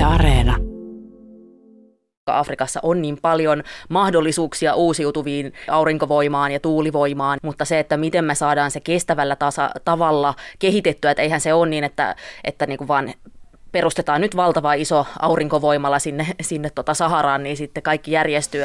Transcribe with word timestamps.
Yle 0.00 0.06
Areena. 0.08 0.56
Afrikassa 2.26 2.80
on 2.82 3.02
niin 3.02 3.18
paljon 3.22 3.62
mahdollisuuksia 3.88 4.74
uusiutuviin 4.74 5.52
aurinkovoimaan 5.70 6.52
ja 6.52 6.60
tuulivoimaan, 6.60 7.38
mutta 7.42 7.64
se, 7.64 7.78
että 7.78 7.96
miten 7.96 8.24
me 8.24 8.34
saadaan 8.34 8.70
se 8.70 8.80
kestävällä 8.80 9.36
tasa- 9.36 9.70
tavalla 9.84 10.34
kehitettyä, 10.58 11.10
että 11.10 11.22
eihän 11.22 11.40
se 11.40 11.54
ole 11.54 11.68
niin, 11.68 11.84
että, 11.84 12.16
että 12.44 12.66
niin 12.66 12.78
kuin 12.78 12.88
vaan 12.88 13.12
perustetaan 13.72 14.20
nyt 14.20 14.36
valtava 14.36 14.72
iso 14.72 15.06
aurinkovoimala 15.20 15.98
sinne, 15.98 16.26
sinne 16.40 16.70
tota 16.70 16.94
Saharaan, 16.94 17.42
niin 17.42 17.56
sitten 17.56 17.82
kaikki 17.82 18.12
järjestyy. 18.12 18.64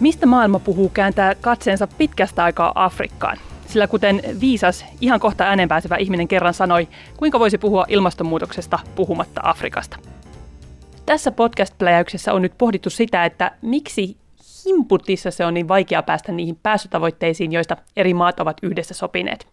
Mistä 0.00 0.26
maailma 0.26 0.58
puhuu 0.58 0.88
kääntää 0.94 1.34
katseensa 1.34 1.86
pitkästä 1.98 2.44
aikaa 2.44 2.72
Afrikkaan? 2.74 3.36
Sillä 3.72 3.86
kuten 3.86 4.22
viisas, 4.40 4.84
ihan 5.00 5.20
kohta 5.20 5.44
ääneen 5.44 5.68
pääsevä 5.68 5.96
ihminen 5.96 6.28
kerran 6.28 6.54
sanoi, 6.54 6.88
kuinka 7.16 7.40
voisi 7.40 7.58
puhua 7.58 7.84
ilmastonmuutoksesta 7.88 8.78
puhumatta 8.94 9.40
Afrikasta. 9.44 9.96
Tässä 11.06 11.30
podcast-pläjäyksessä 11.30 12.32
on 12.32 12.42
nyt 12.42 12.52
pohdittu 12.58 12.90
sitä, 12.90 13.24
että 13.24 13.50
miksi 13.62 14.16
himputissa 14.66 15.30
se 15.30 15.46
on 15.46 15.54
niin 15.54 15.68
vaikea 15.68 16.02
päästä 16.02 16.32
niihin 16.32 16.58
päästötavoitteisiin, 16.62 17.52
joista 17.52 17.76
eri 17.96 18.14
maat 18.14 18.40
ovat 18.40 18.56
yhdessä 18.62 18.94
sopineet. 18.94 19.48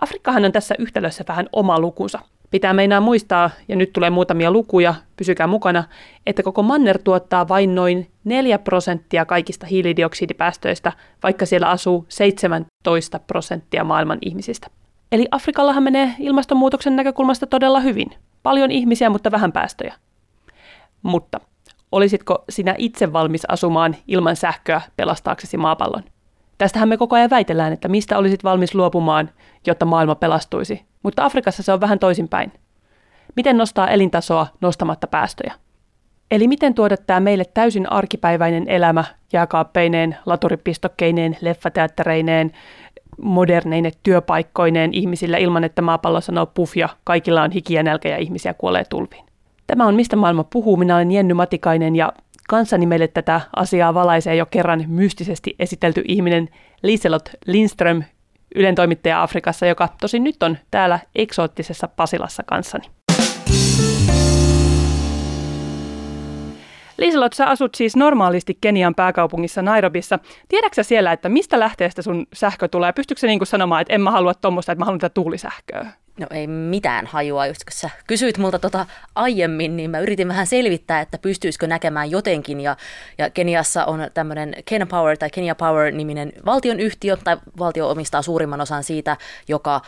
Afrikkahan 0.00 0.44
on 0.44 0.52
tässä 0.52 0.74
yhtälössä 0.78 1.24
vähän 1.28 1.48
oma 1.52 1.80
lukunsa. 1.80 2.18
Pitää 2.50 2.72
meinaa 2.72 3.00
muistaa, 3.00 3.50
ja 3.68 3.76
nyt 3.76 3.92
tulee 3.92 4.10
muutamia 4.10 4.50
lukuja, 4.50 4.94
pysykää 5.16 5.46
mukana, 5.46 5.84
että 6.26 6.42
koko 6.42 6.62
manner 6.62 6.98
tuottaa 7.04 7.48
vain 7.48 7.74
noin 7.74 8.10
4 8.24 8.58
prosenttia 8.58 9.24
kaikista 9.24 9.66
hiilidioksidipäästöistä, 9.66 10.92
vaikka 11.22 11.46
siellä 11.46 11.68
asuu 11.68 12.06
17 12.08 13.18
prosenttia 13.18 13.84
maailman 13.84 14.18
ihmisistä. 14.22 14.66
Eli 15.12 15.26
Afrikallahan 15.30 15.82
menee 15.82 16.14
ilmastonmuutoksen 16.18 16.96
näkökulmasta 16.96 17.46
todella 17.46 17.80
hyvin. 17.80 18.10
Paljon 18.42 18.70
ihmisiä, 18.70 19.10
mutta 19.10 19.30
vähän 19.30 19.52
päästöjä. 19.52 19.94
Mutta 21.02 21.40
olisitko 21.92 22.44
sinä 22.48 22.74
itse 22.78 23.12
valmis 23.12 23.42
asumaan 23.48 23.96
ilman 24.08 24.36
sähköä 24.36 24.80
pelastaaksesi 24.96 25.56
maapallon? 25.56 26.02
Tästähän 26.60 26.88
me 26.88 26.96
koko 26.96 27.16
ajan 27.16 27.30
väitellään, 27.30 27.72
että 27.72 27.88
mistä 27.88 28.18
olisit 28.18 28.44
valmis 28.44 28.74
luopumaan, 28.74 29.30
jotta 29.66 29.86
maailma 29.86 30.14
pelastuisi. 30.14 30.82
Mutta 31.02 31.24
Afrikassa 31.24 31.62
se 31.62 31.72
on 31.72 31.80
vähän 31.80 31.98
toisinpäin. 31.98 32.52
Miten 33.36 33.56
nostaa 33.56 33.88
elintasoa 33.88 34.46
nostamatta 34.60 35.06
päästöjä? 35.06 35.54
Eli 36.30 36.48
miten 36.48 36.74
tuoda 36.74 36.96
tämä 36.96 37.20
meille 37.20 37.44
täysin 37.44 37.92
arkipäiväinen 37.92 38.68
elämä 38.68 39.04
jääkaappeineen, 39.32 40.16
laturipistokkeineen, 40.26 41.36
leffateattereineen, 41.40 42.52
moderneine 43.22 43.90
työpaikkoineen 44.02 44.94
ihmisille 44.94 45.40
ilman, 45.40 45.64
että 45.64 45.82
maapallo 45.82 46.20
sanoo 46.20 46.46
puff 46.46 46.76
ja 46.76 46.88
kaikilla 47.04 47.42
on 47.42 47.50
hiki 47.50 47.74
ja 47.74 47.82
nälkä 47.82 48.08
ja 48.08 48.16
ihmisiä 48.16 48.54
kuolee 48.54 48.84
tulviin. 48.84 49.24
Tämä 49.66 49.86
on 49.86 49.94
Mistä 49.94 50.16
maailma 50.16 50.44
puhuu. 50.44 50.76
Minä 50.76 50.96
olen 50.96 51.12
Jenny 51.12 51.34
Matikainen 51.34 51.96
ja 51.96 52.12
kanssani 52.50 52.86
meille 52.86 53.08
tätä 53.08 53.40
asiaa 53.56 53.94
valaisee 53.94 54.36
jo 54.36 54.46
kerran 54.46 54.84
mystisesti 54.86 55.54
esitelty 55.58 56.02
ihminen 56.08 56.48
Liselot 56.82 57.28
Lindström, 57.46 58.02
Ylen 58.54 58.74
toimittaja 58.74 59.22
Afrikassa, 59.22 59.66
joka 59.66 59.88
tosin 60.00 60.24
nyt 60.24 60.42
on 60.42 60.58
täällä 60.70 60.98
eksoottisessa 61.14 61.88
Pasilassa 61.88 62.42
kanssani. 62.46 62.84
Liselot, 66.98 67.32
sä 67.32 67.46
asut 67.46 67.74
siis 67.74 67.96
normaalisti 67.96 68.58
Kenian 68.60 68.94
pääkaupungissa 68.94 69.62
Nairobissa. 69.62 70.18
Tiedätkö 70.48 70.82
siellä, 70.82 71.12
että 71.12 71.28
mistä 71.28 71.60
lähteestä 71.60 72.02
sun 72.02 72.26
sähkö 72.32 72.68
tulee? 72.68 72.92
Pystytkö 72.92 73.20
sä 73.20 73.26
niin 73.26 73.46
sanomaan, 73.46 73.82
että 73.82 73.94
en 73.94 74.00
mä 74.00 74.10
halua 74.10 74.34
tuommoista, 74.34 74.72
että 74.72 74.80
mä 74.80 74.84
haluan 74.84 75.00
tätä 75.00 75.14
tuulisähköä? 75.14 75.92
No 76.20 76.26
ei 76.30 76.46
mitään 76.46 77.06
hajua, 77.06 77.46
just 77.46 77.64
kun 77.64 77.72
sä 77.72 77.90
kysyit 78.06 78.38
multa 78.38 78.58
tota 78.58 78.86
aiemmin, 79.14 79.76
niin 79.76 79.90
mä 79.90 79.98
yritin 79.98 80.28
vähän 80.28 80.46
selvittää, 80.46 81.00
että 81.00 81.18
pystyisikö 81.18 81.66
näkemään 81.66 82.10
jotenkin. 82.10 82.60
Ja, 82.60 82.76
ja 83.18 83.30
Keniassa 83.30 83.84
on 83.84 84.10
tämmöinen 84.14 84.54
Kenya 84.64 84.86
Power 84.86 85.16
tai 85.16 85.30
Kenya 85.30 85.54
Power-niminen 85.54 86.32
valtionyhtiö, 86.46 87.16
tai 87.16 87.36
valtio 87.58 87.90
omistaa 87.90 88.22
suurimman 88.22 88.60
osan 88.60 88.84
siitä, 88.84 89.16
joka, 89.48 89.80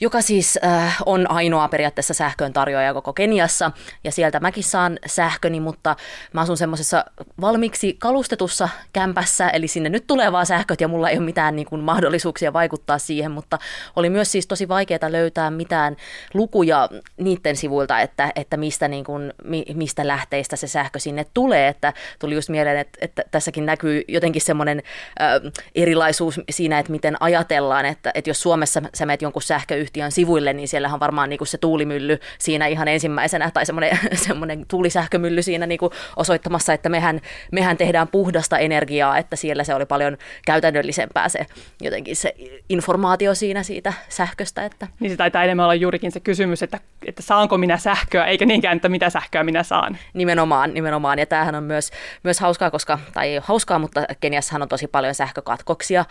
joka 0.00 0.20
siis 0.20 0.58
äh, 0.64 0.96
on 1.06 1.30
ainoa 1.30 1.68
periaatteessa 1.68 2.14
sähkön 2.14 2.52
tarjoaja 2.52 2.94
koko 2.94 3.12
Keniassa. 3.12 3.70
Ja 4.04 4.12
sieltä 4.12 4.40
mäkin 4.40 4.64
saan 4.64 4.98
sähköni, 5.06 5.60
mutta 5.60 5.96
mä 6.32 6.40
asun 6.40 6.56
semmoisessa 6.56 7.04
valmiiksi 7.40 7.96
kalustetussa 7.98 8.68
kämpässä, 8.92 9.48
eli 9.48 9.68
sinne 9.68 9.88
nyt 9.88 10.06
tulee 10.06 10.32
vaan 10.32 10.46
sähköt 10.46 10.80
ja 10.80 10.88
mulla 10.88 11.10
ei 11.10 11.18
ole 11.18 11.24
mitään 11.24 11.56
niin 11.56 11.66
kuin, 11.66 11.82
mahdollisuuksia 11.82 12.52
vaikuttaa 12.52 12.98
siihen, 12.98 13.30
mutta 13.30 13.58
oli 13.96 14.10
myös 14.10 14.32
siis 14.32 14.46
tosi 14.46 14.68
vaikeaa 14.68 15.12
löytää 15.12 15.50
mitään 15.50 15.77
mitään 15.78 15.96
lukuja 16.34 16.88
niiden 17.16 17.56
sivuilta, 17.56 18.00
että, 18.00 18.32
että 18.36 18.56
mistä, 18.56 18.88
niin 18.88 19.04
kuin, 19.04 19.32
mistä 19.74 20.06
lähteistä 20.06 20.56
se 20.56 20.66
sähkö 20.66 20.98
sinne 20.98 21.26
tulee. 21.34 21.68
Että 21.68 21.92
tuli 22.18 22.34
just 22.34 22.48
mieleen, 22.48 22.78
että, 22.78 22.98
että 23.02 23.22
tässäkin 23.30 23.66
näkyy 23.66 24.02
jotenkin 24.08 24.42
semmoinen 24.42 24.82
äh, 25.20 25.52
erilaisuus 25.74 26.40
siinä, 26.50 26.78
että 26.78 26.92
miten 26.92 27.16
ajatellaan, 27.20 27.86
että, 27.86 28.10
että 28.14 28.30
jos 28.30 28.42
Suomessa 28.42 28.82
sä 28.94 29.06
menet 29.06 29.22
jonkun 29.22 29.42
sähköyhtiön 29.42 30.12
sivuille, 30.12 30.52
niin 30.52 30.68
siellähän 30.68 30.94
on 30.94 31.00
varmaan 31.00 31.30
niin 31.30 31.38
kuin 31.38 31.48
se 31.48 31.58
tuulimylly 31.58 32.18
siinä 32.38 32.66
ihan 32.66 32.88
ensimmäisenä 32.88 33.50
tai 33.50 33.66
semmoinen, 33.66 33.98
semmoinen 34.28 34.66
tuulisähkömylly 34.68 35.42
siinä 35.42 35.66
niin 35.66 35.78
kuin 35.78 35.92
osoittamassa, 36.16 36.72
että 36.72 36.88
mehän, 36.88 37.20
mehän 37.52 37.76
tehdään 37.76 38.08
puhdasta 38.08 38.58
energiaa, 38.58 39.18
että 39.18 39.36
siellä 39.36 39.64
se 39.64 39.74
oli 39.74 39.86
paljon 39.86 40.16
käytännöllisempää 40.46 41.28
se 41.28 41.46
jotenkin 41.80 42.16
se 42.16 42.34
informaatio 42.68 43.34
siinä 43.34 43.62
siitä 43.62 43.92
sähköstä. 44.08 44.64
Että. 44.64 44.86
Niin 45.00 45.10
se 45.10 45.16
taitaa 45.16 45.44
enemmän 45.44 45.67
olla 45.68 45.74
juurikin 45.74 46.12
se 46.12 46.20
kysymys, 46.20 46.62
että, 46.62 46.80
että 47.06 47.22
saanko 47.22 47.58
minä 47.58 47.76
sähköä, 47.76 48.26
eikä 48.26 48.46
niinkään, 48.46 48.76
että 48.76 48.88
mitä 48.88 49.10
sähköä 49.10 49.44
minä 49.44 49.62
saan. 49.62 49.98
Nimenomaan, 50.14 50.74
nimenomaan. 50.74 51.18
Ja 51.18 51.26
tämähän 51.26 51.54
on 51.54 51.62
myös, 51.62 51.90
myös 52.24 52.40
hauskaa, 52.40 52.70
koska, 52.70 52.98
tai 53.12 53.28
ei 53.28 53.40
hauskaa, 53.44 53.78
mutta 53.78 54.04
Keniassahan 54.20 54.62
on 54.62 54.68
tosi 54.68 54.86
paljon 54.86 55.14
sähkökatkoksia. 55.14 56.04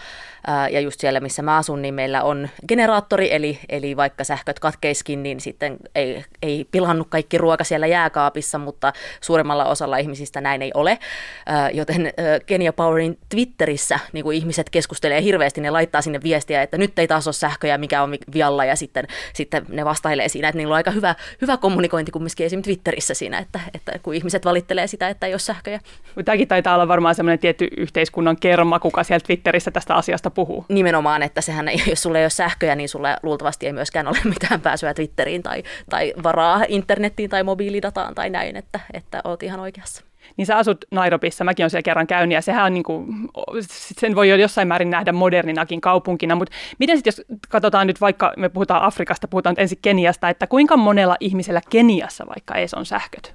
Ja 0.72 0.80
just 0.80 1.00
siellä, 1.00 1.20
missä 1.20 1.42
mä 1.42 1.58
asun, 1.58 1.82
niin 1.82 1.94
meillä 1.94 2.24
on 2.24 2.50
generaattori, 2.68 3.34
eli, 3.34 3.60
eli 3.70 3.98
vaikka 3.98 4.24
sähköt 4.24 4.60
katkeiskin, 4.60 5.24
niin 5.24 5.40
sitten 5.40 5.78
ei, 5.96 6.26
ei 6.42 6.66
pilannut 6.72 7.08
kaikki 7.10 7.38
ruoka 7.38 7.64
siellä 7.64 7.88
jääkaapissa, 7.88 8.58
mutta 8.58 8.94
suurimmalla 9.22 9.66
osalla 9.66 9.98
ihmisistä 9.98 10.42
näin 10.42 10.62
ei 10.62 10.72
ole. 10.74 10.98
Joten 11.74 12.14
Kenia 12.46 12.74
Powerin 12.74 13.18
Twitterissä 13.30 14.00
niin 14.14 14.24
kuin 14.24 14.38
ihmiset 14.38 14.70
keskustelee 14.70 15.22
hirveästi, 15.22 15.62
ne 15.62 15.70
laittaa 15.70 16.02
sinne 16.02 16.20
viestiä, 16.24 16.62
että 16.62 16.78
nyt 16.78 17.00
ei 17.00 17.08
taas 17.08 17.28
ole 17.28 17.34
sähköjä, 17.34 17.78
mikä 17.78 18.04
on 18.04 18.16
vialla, 18.34 18.66
ja 18.66 18.76
sitten 18.76 19.08
sitten 19.38 19.66
ne 19.70 19.86
vastailee 19.86 20.30
siinä, 20.30 20.48
että 20.48 20.58
niillä 20.58 20.72
on 20.72 20.76
aika 20.76 20.92
hyvä, 20.92 21.16
hyvä 21.42 21.58
kommunikointi 21.58 22.12
kumminkin 22.12 22.46
esimerkiksi 22.46 22.72
Twitterissä 22.72 23.14
siinä, 23.14 23.38
että, 23.40 23.60
että 23.74 24.00
kun 24.04 24.14
ihmiset 24.14 24.46
valittelee 24.46 24.88
sitä, 24.88 25.10
että 25.10 25.28
ei 25.28 25.34
ole 25.34 25.40
sähköjä. 25.40 25.80
Tämäkin 26.26 26.48
taitaa 26.48 26.76
olla 26.76 26.88
varmaan 26.88 27.16
semmoinen 27.16 27.40
tietty 27.40 27.68
yhteiskunnan 27.78 28.38
kerma, 28.40 28.80
kuka 28.80 29.04
siellä 29.04 29.24
Twitterissä 29.26 29.72
tästä 29.72 29.96
asiasta 29.96 30.30
puhuu. 30.30 30.66
Nimenomaan, 30.70 31.24
että 31.24 31.42
sehän, 31.42 31.70
jos 31.90 32.04
sulla 32.04 32.18
ei 32.18 32.24
ole 32.24 32.30
sähköjä, 32.30 32.76
niin 32.76 32.90
sulla 32.90 33.18
luultavasti 33.24 33.66
ei 33.66 33.74
myöskään 33.74 34.08
ole 34.08 34.18
mitään 34.24 34.62
pääsyä 34.62 34.94
Twitteriin 34.94 35.44
tai, 35.44 35.64
tai 35.90 36.14
varaa 36.24 36.66
internettiin 36.68 37.30
tai 37.30 37.44
mobiilidataan 37.44 38.16
tai 38.16 38.30
näin, 38.30 38.56
että, 38.56 38.80
että 38.94 39.22
oot 39.24 39.44
ihan 39.44 39.60
oikeassa 39.60 40.04
niin 40.38 40.46
sä 40.46 40.58
asut 40.58 40.86
Nairobissa, 40.92 41.44
mäkin 41.44 41.64
olen 41.64 41.70
siellä 41.70 41.84
kerran 41.84 42.08
käynyt, 42.08 42.36
ja 42.36 42.42
sehän 42.42 42.66
on 42.66 42.74
niin 42.74 42.84
kuin, 42.84 43.30
sen 44.00 44.16
voi 44.16 44.30
jo 44.30 44.36
jossain 44.36 44.68
määrin 44.68 44.90
nähdä 44.90 45.12
moderninakin 45.12 45.82
kaupunkina, 45.82 46.36
mutta 46.36 46.56
miten 46.80 46.98
sitten 46.98 47.12
jos 47.12 47.40
katsotaan 47.50 47.88
nyt 47.88 48.02
vaikka, 48.02 48.34
me 48.38 48.50
puhutaan 48.50 48.84
Afrikasta, 48.84 49.28
puhutaan 49.28 49.52
nyt 49.52 49.60
ensin 49.60 49.80
Keniasta, 49.82 50.30
että 50.30 50.48
kuinka 50.48 50.78
monella 50.78 51.16
ihmisellä 51.20 51.62
Keniassa 51.70 52.26
vaikka 52.28 52.56
edes 52.56 52.74
on 52.74 52.86
sähköt? 52.86 53.34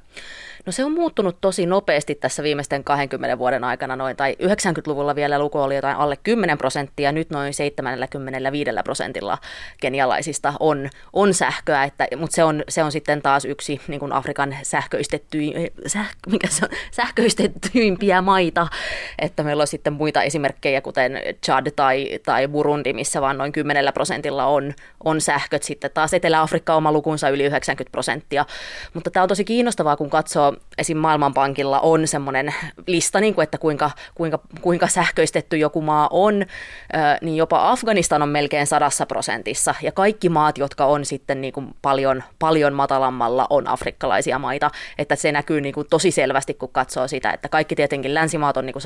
No 0.67 0.73
se 0.73 0.85
on 0.85 0.93
muuttunut 0.93 1.37
tosi 1.41 1.67
nopeasti 1.67 2.15
tässä 2.15 2.43
viimeisten 2.43 2.85
20 2.85 3.39
vuoden 3.39 3.65
aikana 3.65 3.97
noin, 3.97 4.17
tai 4.17 4.37
90-luvulla 4.43 5.15
vielä 5.15 5.39
luku 5.39 5.59
oli 5.59 5.77
jotain 5.77 5.97
alle 5.97 6.17
10 6.23 6.59
prosenttia, 6.59 7.13
nyt 7.13 7.31
noin 7.31 7.55
75 7.55 8.71
prosentilla 8.85 9.39
kenialaisista 9.81 10.53
on, 10.61 10.91
on 11.13 11.35
sähköä, 11.35 11.85
että, 11.85 12.07
mutta 12.17 12.35
se 12.35 12.45
on, 12.45 12.65
se 12.69 12.83
on 12.83 12.93
sitten 12.93 13.23
taas 13.23 13.45
yksi 13.45 13.81
niin 13.89 14.01
kuin 14.01 14.13
Afrikan 14.13 14.57
sähköistetty, 14.63 15.39
säh, 15.87 16.11
mikä 16.27 16.49
se 16.49 16.65
on, 16.65 16.71
sähköistettyimpiä 16.91 18.23
maita, 18.23 18.67
että 19.19 19.43
meillä 19.43 19.61
on 19.61 19.67
sitten 19.67 19.93
muita 19.93 20.23
esimerkkejä, 20.23 20.81
kuten 20.81 21.21
Chad 21.47 21.71
tai, 21.77 22.19
tai 22.27 22.49
Burundi, 22.49 22.93
missä 22.93 23.21
vaan 23.21 23.39
noin 23.39 23.53
10 23.53 23.93
prosentilla 23.95 24.47
on, 24.47 24.75
on 25.05 25.21
sähköt, 25.21 25.63
sitten 25.63 25.91
taas 25.95 26.15
Etelä-Afrikka 26.15 26.75
oma 26.75 26.93
lukunsa 26.93 27.29
yli 27.29 27.45
90 27.45 27.93
prosenttia, 27.93 28.47
mutta 28.95 29.11
tämä 29.11 29.23
on 29.23 29.29
tosi 29.29 29.45
kiinnostavaa, 29.45 29.97
kun 29.97 30.11
katsoo 30.11 30.52
esim. 30.79 30.97
Maailmanpankilla 30.97 31.81
on 31.81 32.07
semmoinen 32.07 32.55
lista, 32.87 33.21
niin 33.21 33.35
kuin, 33.35 33.43
että 33.43 33.59
kuinka, 33.59 33.91
kuinka, 34.15 34.39
kuinka 34.61 34.87
sähköistetty 34.87 35.57
joku 35.57 35.81
maa 35.81 36.09
on, 36.11 36.47
niin 37.21 37.37
jopa 37.37 37.71
Afganistan 37.71 38.23
on 38.23 38.29
melkein 38.29 38.67
sadassa 38.67 39.07
prosentissa. 39.07 39.75
Ja 39.83 39.93
kaikki 39.93 40.29
maat, 40.29 40.59
jotka 40.59 40.87
on 40.87 41.05
sitten 41.05 41.41
niin 41.41 41.53
kuin 41.53 41.75
paljon, 41.83 42.23
paljon 42.39 42.73
matalammalla, 42.73 43.47
on 43.51 43.69
afrikkalaisia 43.69 44.39
maita. 44.39 44.71
Että 44.99 45.17
se 45.17 45.33
näkyy 45.33 45.61
niin 45.61 45.75
kuin 45.75 45.87
tosi 45.91 46.11
selvästi, 46.11 46.55
kun 46.55 46.73
katsoo 46.73 47.09
sitä, 47.09 47.31
että 47.31 47.49
kaikki 47.49 47.77
tietenkin 47.77 48.15
länsimaat 48.15 48.57
on 48.57 48.67
niin 48.67 48.75
kuin 48.75 48.83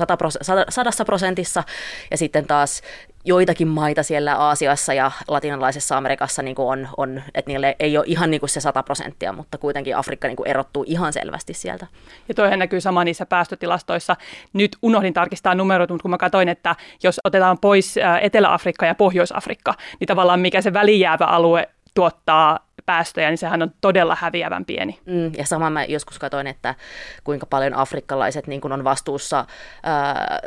sadassa 0.69 1.05
prosentissa, 1.05 1.63
ja 2.11 2.17
sitten 2.17 2.47
taas 2.47 2.81
joitakin 3.27 3.67
maita 3.67 4.03
siellä 4.03 4.35
Aasiassa 4.35 4.93
ja 4.93 5.11
latinalaisessa 5.27 5.97
Amerikassa 5.97 6.41
niin 6.41 6.55
kuin 6.55 6.67
on, 6.67 6.89
on, 6.97 7.21
että 7.35 7.51
niille 7.51 7.75
ei 7.79 7.97
ole 7.97 8.05
ihan 8.07 8.31
niin 8.31 8.39
kuin 8.39 8.49
se 8.49 8.61
100 8.61 8.83
prosenttia, 8.83 9.33
mutta 9.33 9.57
kuitenkin 9.57 9.97
Afrikka 9.97 10.27
niin 10.27 10.35
kuin 10.35 10.47
erottuu 10.47 10.85
ihan 10.87 11.13
selvästi 11.13 11.53
sieltä. 11.53 11.87
Ja 12.27 12.33
toihan 12.33 12.59
näkyy 12.59 12.81
sama 12.81 13.03
niissä 13.03 13.25
päästötilastoissa. 13.25 14.15
Nyt 14.53 14.77
unohdin 14.81 15.13
tarkistaa 15.13 15.55
numerot, 15.55 15.89
mutta 15.89 16.01
kun 16.01 16.11
mä 16.11 16.17
katsoin, 16.17 16.49
että 16.49 16.75
jos 17.03 17.21
otetaan 17.23 17.57
pois 17.57 17.95
Etelä-Afrikka 18.21 18.85
ja 18.85 18.95
Pohjois-Afrikka, 18.95 19.73
niin 19.99 20.07
tavallaan 20.07 20.39
mikä 20.39 20.61
se 20.61 20.73
välijäävä 20.73 21.25
alue 21.25 21.69
tuottaa 21.93 22.66
päästöjä, 22.87 23.29
niin 23.29 23.37
sehän 23.37 23.61
on 23.61 23.71
todella 23.81 24.17
häviävän 24.19 24.65
pieni. 24.65 24.99
Mm, 25.05 25.31
ja 25.37 25.45
sama 25.45 25.69
mä 25.69 25.85
joskus 25.85 26.19
katsoin, 26.19 26.47
että 26.47 26.75
kuinka 27.23 27.45
paljon 27.45 27.73
afrikkalaiset 27.73 28.47
niin 28.47 28.61
kun 28.61 28.71
on 28.71 28.83
vastuussa 28.83 29.45
ää, 29.83 30.39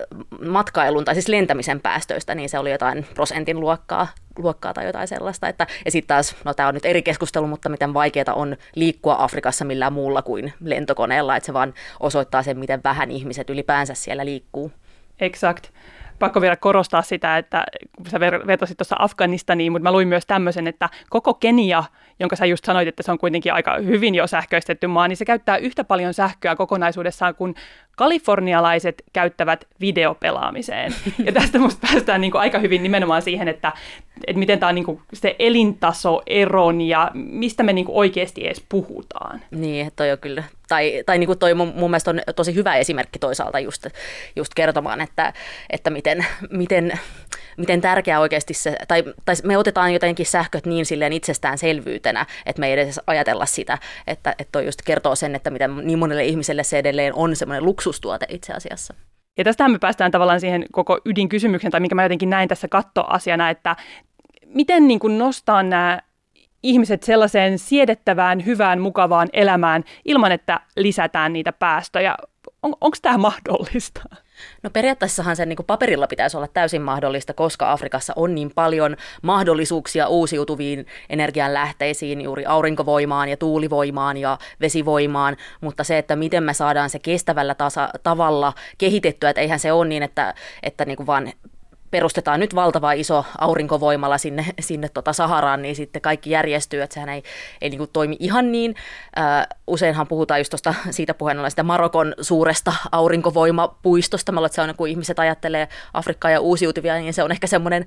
matkailun 0.46 1.04
tai 1.04 1.14
siis 1.14 1.28
lentämisen 1.28 1.80
päästöistä, 1.80 2.34
niin 2.34 2.48
se 2.48 2.58
oli 2.58 2.70
jotain 2.70 3.06
prosentin 3.14 3.60
luokkaa, 3.60 4.08
luokkaa 4.38 4.74
tai 4.74 4.86
jotain 4.86 5.08
sellaista. 5.08 5.48
Että, 5.48 5.66
ja 5.84 5.90
sitten 5.90 6.08
taas, 6.08 6.36
no 6.44 6.54
tämä 6.54 6.68
on 6.68 6.74
nyt 6.74 6.86
eri 6.86 7.02
keskustelu, 7.02 7.46
mutta 7.46 7.68
miten 7.68 7.94
vaikeaa 7.94 8.34
on 8.34 8.56
liikkua 8.74 9.16
Afrikassa 9.18 9.64
millään 9.64 9.92
muulla 9.92 10.22
kuin 10.22 10.52
lentokoneella, 10.60 11.36
että 11.36 11.46
se 11.46 11.52
vaan 11.52 11.74
osoittaa 12.00 12.42
sen, 12.42 12.58
miten 12.58 12.80
vähän 12.84 13.10
ihmiset 13.10 13.50
ylipäänsä 13.50 13.94
siellä 13.94 14.24
liikkuu. 14.24 14.72
Exakt 15.20 15.66
pakko 16.20 16.40
vielä 16.40 16.56
korostaa 16.56 17.02
sitä, 17.02 17.38
että 17.38 17.64
kun 17.96 18.06
sä 18.06 18.20
vetosit 18.20 18.76
tuossa 18.76 18.96
Afganistaniin, 18.98 19.72
mutta 19.72 19.82
mä 19.82 19.92
luin 19.92 20.08
myös 20.08 20.26
tämmöisen, 20.26 20.66
että 20.66 20.88
koko 21.10 21.34
Kenia, 21.34 21.84
jonka 22.20 22.36
sä 22.36 22.46
just 22.46 22.64
sanoit, 22.64 22.88
että 22.88 23.02
se 23.02 23.12
on 23.12 23.18
kuitenkin 23.18 23.52
aika 23.52 23.78
hyvin 23.78 24.14
jo 24.14 24.26
sähköistetty 24.26 24.86
maa, 24.86 25.08
niin 25.08 25.16
se 25.16 25.24
käyttää 25.24 25.56
yhtä 25.56 25.84
paljon 25.84 26.14
sähköä 26.14 26.56
kokonaisuudessaan 26.56 27.34
kuin 27.34 27.54
kalifornialaiset 28.00 29.02
käyttävät 29.12 29.66
videopelaamiseen. 29.80 30.94
Ja 31.26 31.32
tästä 31.32 31.58
musta 31.58 31.86
päästään 31.86 32.20
niin 32.20 32.30
kuin 32.30 32.40
aika 32.40 32.58
hyvin 32.58 32.82
nimenomaan 32.82 33.22
siihen, 33.22 33.48
että, 33.48 33.72
että 34.26 34.38
miten 34.38 34.58
tämä 34.58 34.68
on 34.68 34.74
niin 34.74 34.84
kuin 34.84 35.00
se 35.12 35.36
elintasoeron 35.38 36.80
ja 36.80 37.10
mistä 37.14 37.62
me 37.62 37.72
niin 37.72 37.84
kuin 37.84 37.96
oikeasti 37.96 38.46
edes 38.46 38.64
puhutaan. 38.68 39.40
Niin, 39.50 39.90
toi 39.96 40.10
on 40.10 40.18
kyllä. 40.18 40.44
Tai, 40.68 41.02
tai 41.06 41.18
niin 41.18 41.26
kuin 41.26 41.38
toi 41.38 41.54
mun, 41.54 41.72
mun 41.76 41.90
mielestä 41.90 42.10
on 42.10 42.20
tosi 42.36 42.54
hyvä 42.54 42.76
esimerkki 42.76 43.18
toisaalta 43.18 43.58
just, 43.58 43.86
just 44.36 44.54
kertomaan, 44.54 45.00
että, 45.00 45.32
että 45.70 45.90
miten, 45.90 46.26
miten, 46.50 46.92
miten 47.56 47.80
tärkeää 47.80 48.20
oikeasti 48.20 48.54
se, 48.54 48.76
tai, 48.88 49.04
tai 49.24 49.34
me 49.44 49.58
otetaan 49.58 49.92
jotenkin 49.92 50.26
sähköt 50.26 50.66
niin 50.66 50.86
silleen 50.86 51.12
itsestäänselvyytenä, 51.12 52.26
että 52.46 52.60
me 52.60 52.66
ei 52.66 52.72
edes 52.72 53.00
ajatella 53.06 53.46
sitä, 53.46 53.78
että, 54.06 54.30
että 54.38 54.52
toi 54.52 54.64
just 54.64 54.82
kertoo 54.82 55.14
sen, 55.14 55.34
että 55.34 55.50
miten 55.50 55.76
niin 55.82 55.98
monelle 55.98 56.24
ihmiselle 56.24 56.64
se 56.64 56.78
edelleen 56.78 57.14
on 57.14 57.36
semmoinen 57.36 57.64
luksustuote 57.90 58.26
itse 58.28 58.52
asiassa. 58.52 58.94
Ja 59.38 59.44
tästähän 59.44 59.72
me 59.72 59.78
päästään 59.78 60.10
tavallaan 60.10 60.40
siihen 60.40 60.64
koko 60.72 60.98
ydinkysymykseen, 61.04 61.70
tai 61.70 61.80
mikä 61.80 61.94
mä 61.94 62.02
jotenkin 62.02 62.30
näin 62.30 62.48
tässä 62.48 62.68
kattoasiana, 62.68 63.50
että 63.50 63.76
miten 64.46 64.88
niin 64.88 65.00
kuin 65.00 65.18
nostaa 65.18 65.62
nämä 65.62 66.00
ihmiset 66.62 67.02
sellaiseen 67.02 67.58
siedettävään, 67.58 68.46
hyvään, 68.46 68.80
mukavaan 68.80 69.28
elämään 69.32 69.84
ilman, 70.04 70.32
että 70.32 70.60
lisätään 70.76 71.32
niitä 71.32 71.52
päästöjä. 71.52 72.14
On, 72.62 72.74
Onko 72.80 72.96
tämä 73.02 73.18
mahdollista? 73.18 74.02
No 74.62 74.70
periaatteessahan 74.70 75.36
sen 75.36 75.48
niin 75.48 75.56
kuin 75.56 75.66
paperilla 75.66 76.06
pitäisi 76.06 76.36
olla 76.36 76.48
täysin 76.48 76.82
mahdollista, 76.82 77.34
koska 77.34 77.72
Afrikassa 77.72 78.12
on 78.16 78.34
niin 78.34 78.50
paljon 78.54 78.96
mahdollisuuksia 79.22 80.08
uusiutuviin 80.08 80.86
energianlähteisiin, 81.10 82.20
juuri 82.20 82.46
aurinkovoimaan 82.46 83.28
ja 83.28 83.36
tuulivoimaan 83.36 84.16
ja 84.16 84.38
vesivoimaan, 84.60 85.36
mutta 85.60 85.84
se, 85.84 85.98
että 85.98 86.16
miten 86.16 86.42
me 86.42 86.54
saadaan 86.54 86.90
se 86.90 86.98
kestävällä 86.98 87.54
tasa- 87.54 87.90
tavalla 88.02 88.52
kehitettyä, 88.78 89.30
että 89.30 89.40
eihän 89.40 89.58
se 89.58 89.72
ole 89.72 89.88
niin, 89.88 90.02
että, 90.02 90.34
että 90.62 90.84
niin 90.84 90.96
kuin 90.96 91.06
vaan 91.06 91.32
perustetaan 91.90 92.40
nyt 92.40 92.54
valtava 92.54 92.92
iso 92.92 93.24
aurinkovoimala 93.38 94.18
sinne, 94.18 94.46
sinne 94.60 94.88
tota 94.88 95.12
Saharaan, 95.12 95.62
niin 95.62 95.76
sitten 95.76 96.02
kaikki 96.02 96.30
järjestyy, 96.30 96.82
että 96.82 96.94
sehän 96.94 97.08
ei, 97.08 97.22
ei 97.60 97.70
niin 97.70 97.78
kuin 97.78 97.90
toimi 97.92 98.16
ihan 98.20 98.52
niin. 98.52 98.74
Useinhan 99.66 100.06
puhutaan 100.06 100.40
just 100.40 100.50
tosta, 100.50 100.74
siitä 100.90 101.14
puheenjohtajasta 101.14 101.52
sitä 101.52 101.62
Marokon 101.62 102.14
suuresta 102.20 102.72
aurinkovoimapuistosta. 102.92 104.32
Mä 104.32 104.36
luulen, 104.40 104.46
että 104.46 104.54
se 104.54 104.62
on, 104.62 104.74
kun 104.76 104.88
ihmiset 104.88 105.18
ajattelee 105.18 105.68
Afrikkaa 105.94 106.30
ja 106.30 106.40
uusiutuvia, 106.40 106.94
niin 106.94 107.14
se 107.14 107.22
on 107.22 107.32
ehkä 107.32 107.46
semmoinen 107.46 107.86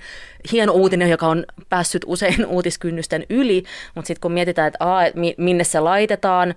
hieno 0.51 0.73
uutinen, 0.73 1.09
joka 1.09 1.27
on 1.27 1.45
päässyt 1.69 2.01
usein 2.05 2.45
uutiskynnysten 2.55 3.25
yli, 3.29 3.63
mutta 3.95 4.07
sitten 4.07 4.21
kun 4.21 4.31
mietitään, 4.31 4.67
että 4.67 4.85
A, 4.85 4.97
minne 5.37 5.63
se 5.63 5.79
laitetaan, 5.79 6.55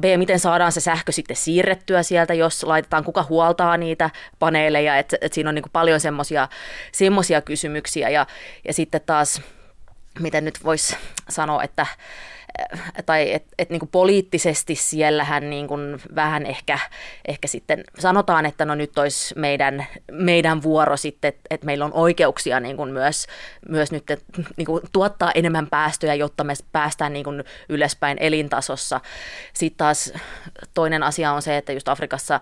B, 0.00 0.04
miten 0.16 0.38
saadaan 0.38 0.72
se 0.72 0.80
sähkö 0.80 1.12
sitten 1.12 1.36
siirrettyä 1.36 2.02
sieltä, 2.02 2.34
jos 2.34 2.62
laitetaan, 2.62 3.04
kuka 3.04 3.22
huoltaa 3.28 3.76
niitä 3.76 4.10
paneeleja, 4.38 4.98
että 4.98 5.16
et 5.20 5.32
siinä 5.32 5.48
on 5.48 5.54
niin 5.54 5.64
paljon 5.72 6.00
semmoisia 6.92 7.40
kysymyksiä. 7.44 8.08
Ja, 8.08 8.26
ja 8.64 8.72
sitten 8.72 9.00
taas, 9.06 9.42
miten 10.18 10.44
nyt 10.44 10.64
voisi 10.64 10.96
sanoa, 11.28 11.62
että 11.62 11.86
tai 13.06 13.32
että 13.32 13.54
et 13.58 13.70
niin 13.70 13.88
poliittisesti 13.92 14.74
siellähän 14.74 15.50
niin 15.50 15.68
kuin 15.68 16.00
vähän 16.14 16.46
ehkä, 16.46 16.78
ehkä 17.28 17.48
sitten 17.48 17.84
sanotaan, 17.98 18.46
että 18.46 18.64
no 18.64 18.74
nyt 18.74 18.98
olisi 18.98 19.34
meidän, 19.38 19.86
meidän 20.12 20.62
vuoro 20.62 20.96
sitten, 20.96 21.28
että 21.28 21.42
et 21.50 21.64
meillä 21.64 21.84
on 21.84 21.92
oikeuksia 21.94 22.60
niin 22.60 22.76
kuin 22.76 22.92
myös, 22.92 23.26
myös 23.68 23.92
nyt 23.92 24.10
et, 24.10 24.24
niin 24.56 24.66
kuin 24.66 24.82
tuottaa 24.92 25.32
enemmän 25.34 25.66
päästöjä, 25.66 26.14
jotta 26.14 26.44
me 26.44 26.54
päästään 26.72 27.12
niin 27.12 27.24
kuin 27.24 27.44
ylöspäin 27.68 28.18
elintasossa. 28.20 29.00
Sitten 29.52 29.78
taas 29.78 30.12
toinen 30.74 31.02
asia 31.02 31.32
on 31.32 31.42
se, 31.42 31.56
että 31.56 31.72
just 31.72 31.88
Afrikassa 31.88 32.40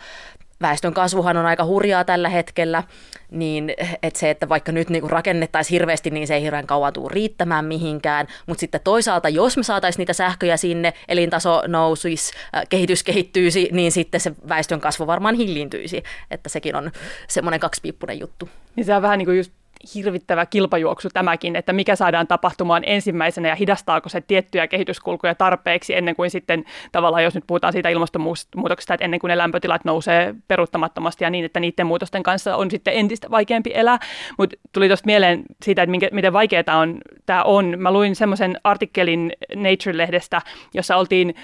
väestön 0.64 0.94
kasvuhan 0.94 1.36
on 1.36 1.46
aika 1.46 1.64
hurjaa 1.64 2.04
tällä 2.04 2.28
hetkellä, 2.28 2.82
niin 3.30 3.74
että 4.02 4.20
se, 4.20 4.30
että 4.30 4.48
vaikka 4.48 4.72
nyt 4.72 4.90
niin 4.90 5.10
rakennettaisiin 5.10 5.72
hirveästi, 5.72 6.10
niin 6.10 6.26
se 6.26 6.34
ei 6.34 6.42
hirveän 6.42 6.66
kauan 6.66 6.92
tule 6.92 7.10
riittämään 7.12 7.64
mihinkään, 7.64 8.26
mutta 8.46 8.60
sitten 8.60 8.80
toisaalta, 8.84 9.28
jos 9.28 9.56
me 9.56 9.62
saataisiin 9.62 10.00
niitä 10.00 10.12
sähköjä 10.12 10.56
sinne, 10.56 10.92
elintaso 11.08 11.62
nousuisi, 11.66 12.32
kehitys 12.68 13.02
kehittyisi, 13.02 13.68
niin 13.72 13.92
sitten 13.92 14.20
se 14.20 14.32
väestön 14.48 14.80
kasvu 14.80 15.06
varmaan 15.06 15.34
hillintyisi, 15.34 16.02
että 16.30 16.48
sekin 16.48 16.76
on 16.76 16.90
semmoinen 17.28 17.60
kaksipiippunen 17.60 18.20
juttu. 18.20 18.48
Niin 18.76 18.84
se 18.84 18.96
on 18.96 19.02
vähän 19.02 19.18
niin 19.18 19.26
kuin 19.26 19.36
just 19.36 19.52
hirvittävä 19.94 20.46
kilpajuoksu 20.46 21.08
tämäkin, 21.12 21.56
että 21.56 21.72
mikä 21.72 21.96
saadaan 21.96 22.26
tapahtumaan 22.26 22.82
ensimmäisenä 22.86 23.48
ja 23.48 23.54
hidastaako 23.54 24.08
se 24.08 24.20
tiettyjä 24.20 24.66
kehityskulkuja 24.66 25.34
tarpeeksi 25.34 25.96
ennen 25.96 26.16
kuin 26.16 26.30
sitten 26.30 26.64
tavallaan, 26.92 27.24
jos 27.24 27.34
nyt 27.34 27.44
puhutaan 27.46 27.72
siitä 27.72 27.88
ilmastonmuutoksesta, 27.88 28.94
että 28.94 29.04
ennen 29.04 29.20
kuin 29.20 29.28
ne 29.28 29.38
lämpötilat 29.38 29.84
nousee 29.84 30.34
peruuttamattomasti 30.48 31.24
ja 31.24 31.30
niin, 31.30 31.44
että 31.44 31.60
niiden 31.60 31.86
muutosten 31.86 32.22
kanssa 32.22 32.56
on 32.56 32.70
sitten 32.70 32.94
entistä 32.94 33.30
vaikeampi 33.30 33.70
elää. 33.74 33.98
Mutta 34.38 34.56
tuli 34.72 34.88
tuosta 34.88 35.06
mieleen 35.06 35.42
siitä, 35.64 35.82
että 35.82 35.90
minkä, 35.90 36.08
miten 36.12 36.32
vaikeaa 36.32 36.78
on, 36.78 36.98
tämä 37.26 37.42
on. 37.42 37.74
Mä 37.78 37.92
luin 37.92 38.16
semmoisen 38.16 38.60
artikkelin 38.64 39.32
Nature-lehdestä, 39.54 40.42
jossa 40.74 40.96
oltiin 40.96 41.34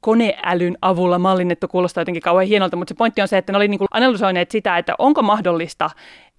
koneälyn 0.00 0.78
avulla 0.82 1.18
mallinnettu, 1.18 1.68
kuulostaa 1.68 2.00
jotenkin 2.00 2.22
kauhean 2.22 2.48
hienolta, 2.48 2.76
mutta 2.76 2.92
se 2.92 2.98
pointti 2.98 3.22
on 3.22 3.28
se, 3.28 3.38
että 3.38 3.52
ne 3.52 3.56
oli 3.56 3.68
niin 3.68 3.80
analysoineet 3.90 4.50
sitä, 4.50 4.78
että 4.78 4.94
onko 4.98 5.22
mahdollista, 5.22 5.90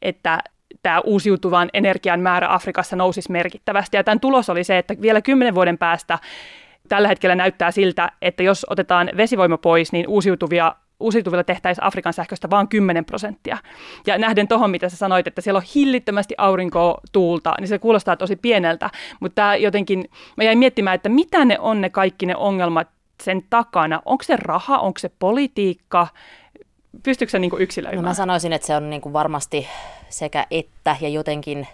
että 0.01 0.39
tämä 0.83 0.99
uusiutuvan 0.99 1.69
energian 1.73 2.19
määrä 2.19 2.53
Afrikassa 2.53 2.95
nousisi 2.95 3.31
merkittävästi. 3.31 3.97
Ja 3.97 4.03
tämän 4.03 4.19
tulos 4.19 4.49
oli 4.49 4.63
se, 4.63 4.77
että 4.77 4.95
vielä 5.01 5.21
kymmenen 5.21 5.55
vuoden 5.55 5.77
päästä 5.77 6.19
tällä 6.89 7.07
hetkellä 7.07 7.35
näyttää 7.35 7.71
siltä, 7.71 8.11
että 8.21 8.43
jos 8.43 8.65
otetaan 8.69 9.09
vesivoima 9.17 9.57
pois, 9.57 9.91
niin 9.91 10.07
uusiutuvia 10.07 10.75
uusiutuvilla 10.99 11.43
tehtäisiin 11.43 11.85
Afrikan 11.85 12.13
sähköstä 12.13 12.49
vain 12.49 12.67
10 12.67 13.05
prosenttia. 13.05 13.57
Ja 14.07 14.17
nähden 14.17 14.47
tuohon, 14.47 14.69
mitä 14.69 14.89
sä 14.89 14.97
sanoit, 14.97 15.27
että 15.27 15.41
siellä 15.41 15.57
on 15.57 15.63
hillittömästi 15.75 16.35
aurinkoa 16.37 16.97
tuulta, 17.11 17.53
niin 17.59 17.67
se 17.67 17.79
kuulostaa 17.79 18.17
tosi 18.17 18.35
pieneltä. 18.35 18.89
Mutta 19.19 19.35
tämä 19.35 19.55
jotenkin, 19.55 20.05
mä 20.37 20.43
jäin 20.43 20.57
miettimään, 20.57 20.95
että 20.95 21.09
mitä 21.09 21.45
ne 21.45 21.59
on 21.59 21.81
ne 21.81 21.89
kaikki 21.89 22.25
ne 22.25 22.35
ongelmat 22.35 22.87
sen 23.23 23.41
takana. 23.49 24.01
Onko 24.05 24.23
se 24.23 24.35
raha, 24.35 24.77
onko 24.77 24.99
se 24.99 25.11
politiikka, 25.19 26.07
pystyykö 27.03 27.31
se 27.31 27.39
niin 27.39 27.51
yksilöimään? 27.59 28.03
No 28.03 28.09
mä 28.09 28.13
sanoisin, 28.13 28.53
että 28.53 28.67
se 28.67 28.75
on 28.75 28.89
niin 28.89 29.01
kuin 29.01 29.13
varmasti 29.13 29.67
sekä 30.09 30.47
että 30.51 30.95
ja 31.01 31.09
jotenkin 31.09 31.67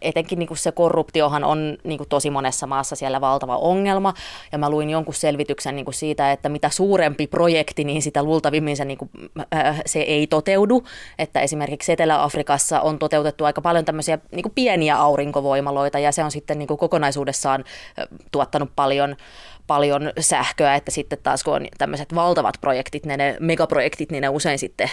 etenkin 0.00 0.38
niin 0.38 0.46
kuin 0.46 0.58
se 0.58 0.72
korruptiohan 0.72 1.44
on 1.44 1.78
niin 1.84 1.98
kuin 1.98 2.08
tosi 2.08 2.30
monessa 2.30 2.66
maassa 2.66 2.96
siellä 2.96 3.20
valtava 3.20 3.56
ongelma. 3.56 4.14
Ja 4.52 4.58
mä 4.58 4.70
luin 4.70 4.90
jonkun 4.90 5.14
selvityksen 5.14 5.76
niin 5.76 5.84
kuin 5.84 5.94
siitä, 5.94 6.32
että 6.32 6.48
mitä 6.48 6.70
suurempi 6.70 7.26
projekti, 7.26 7.84
niin 7.84 8.02
sitä 8.02 8.22
luultavimmin 8.22 8.76
se, 8.76 8.84
niin 8.84 8.98
kuin, 8.98 9.10
äh, 9.54 9.80
se 9.86 10.00
ei 10.00 10.26
toteudu. 10.26 10.84
Että 11.18 11.40
esimerkiksi 11.40 11.92
Etelä-Afrikassa 11.92 12.80
on 12.80 12.98
toteutettu 12.98 13.44
aika 13.44 13.60
paljon 13.60 13.84
tämmöisiä 13.84 14.18
niin 14.32 14.42
kuin 14.42 14.54
pieniä 14.54 14.96
aurinkovoimaloita 14.96 15.98
ja 15.98 16.12
se 16.12 16.24
on 16.24 16.30
sitten 16.30 16.58
niin 16.58 16.68
kuin 16.68 16.78
kokonaisuudessaan 16.78 17.64
tuottanut 18.32 18.70
paljon 18.76 19.16
paljon 19.68 20.12
sähköä, 20.20 20.74
että 20.74 20.90
sitten 20.90 21.18
taas 21.22 21.44
kun 21.44 21.54
on 21.54 21.66
tämmöiset 21.78 22.14
valtavat 22.14 22.54
projektit, 22.60 23.06
ne, 23.06 23.16
ne 23.16 23.36
megaprojektit, 23.40 24.10
niin 24.10 24.22
ne 24.22 24.28
usein 24.28 24.58
sitten 24.58 24.90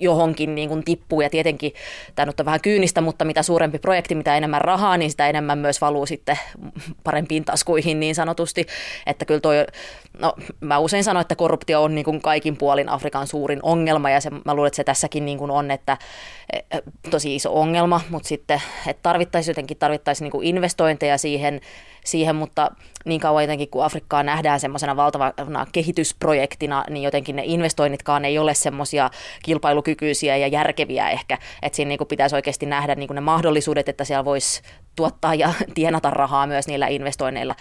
johonkin 0.00 0.54
niin 0.54 0.68
kuin 0.68 0.84
tippuu. 0.84 1.20
Ja 1.20 1.30
tietenkin 1.30 1.72
tämä 2.14 2.26
nyt 2.26 2.40
on 2.40 2.46
vähän 2.46 2.60
kyynistä, 2.60 3.00
mutta 3.00 3.24
mitä 3.24 3.42
suurempi 3.42 3.78
projekti, 3.78 4.14
mitä 4.14 4.36
enemmän 4.36 4.60
rahaa, 4.60 4.96
niin 4.96 5.10
sitä 5.10 5.28
enemmän 5.28 5.58
myös 5.58 5.80
valuu 5.80 6.06
sitten 6.06 6.38
parempiin 7.04 7.44
taskuihin 7.44 8.00
niin 8.00 8.14
sanotusti, 8.14 8.66
että 9.06 9.24
kyllä 9.24 9.40
toi, 9.40 9.66
no 10.18 10.34
mä 10.60 10.78
usein 10.78 11.04
sanon, 11.04 11.20
että 11.20 11.36
korruptio 11.36 11.82
on 11.82 11.94
niin 11.94 12.04
kuin 12.04 12.22
kaikin 12.22 12.56
puolin 12.56 12.88
Afrikan 12.88 13.26
suurin 13.26 13.60
ongelma 13.62 14.10
ja 14.10 14.20
se, 14.20 14.30
mä 14.30 14.54
luulen, 14.54 14.66
että 14.66 14.76
se 14.76 14.84
tässäkin 14.84 15.24
niin 15.24 15.38
kuin 15.38 15.50
on, 15.50 15.70
että 15.70 15.96
e, 16.52 16.58
e, 16.58 16.82
tosi 17.10 17.34
iso 17.34 17.60
ongelma, 17.60 18.00
mutta 18.10 18.28
sitten, 18.28 18.62
että 18.86 19.02
tarvittaisiin 19.02 19.52
jotenkin 19.52 19.76
tarvittaisiin 19.76 20.24
niin 20.24 20.32
kuin 20.32 20.46
investointeja 20.46 21.18
siihen, 21.18 21.60
siihen, 22.04 22.36
mutta 22.36 22.70
niin 23.04 23.20
kauan 23.20 23.42
jotenkin 23.42 23.68
kun 23.70 23.84
Afrikkaa 23.84 24.22
nähdään 24.22 24.60
semmoisena 24.60 24.96
valtavana 24.96 25.66
kehitysprojektina, 25.72 26.84
niin 26.90 27.02
jotenkin 27.02 27.36
ne 27.36 27.42
investoinnitkaan 27.44 28.24
ei 28.24 28.38
ole 28.38 28.54
semmoisia 28.54 29.10
kilpailukykyisiä 29.42 30.36
ja 30.36 30.46
järkeviä 30.46 31.10
ehkä, 31.10 31.38
että 31.62 31.76
siinä 31.76 31.88
niin 31.88 31.98
kuin 31.98 32.08
pitäisi 32.08 32.36
oikeasti 32.36 32.66
nähdä 32.66 32.94
niin 32.94 33.06
kuin 33.06 33.14
ne 33.14 33.20
mahdollisuudet, 33.20 33.88
että 33.88 34.04
siellä 34.04 34.24
voisi 34.24 34.62
tuottaa 34.96 35.34
ja 35.34 35.52
tienata 35.74 36.10
rahaa 36.10 36.46
myös 36.46 36.66
niillä 36.66 36.86
investoinneilla 36.86 37.54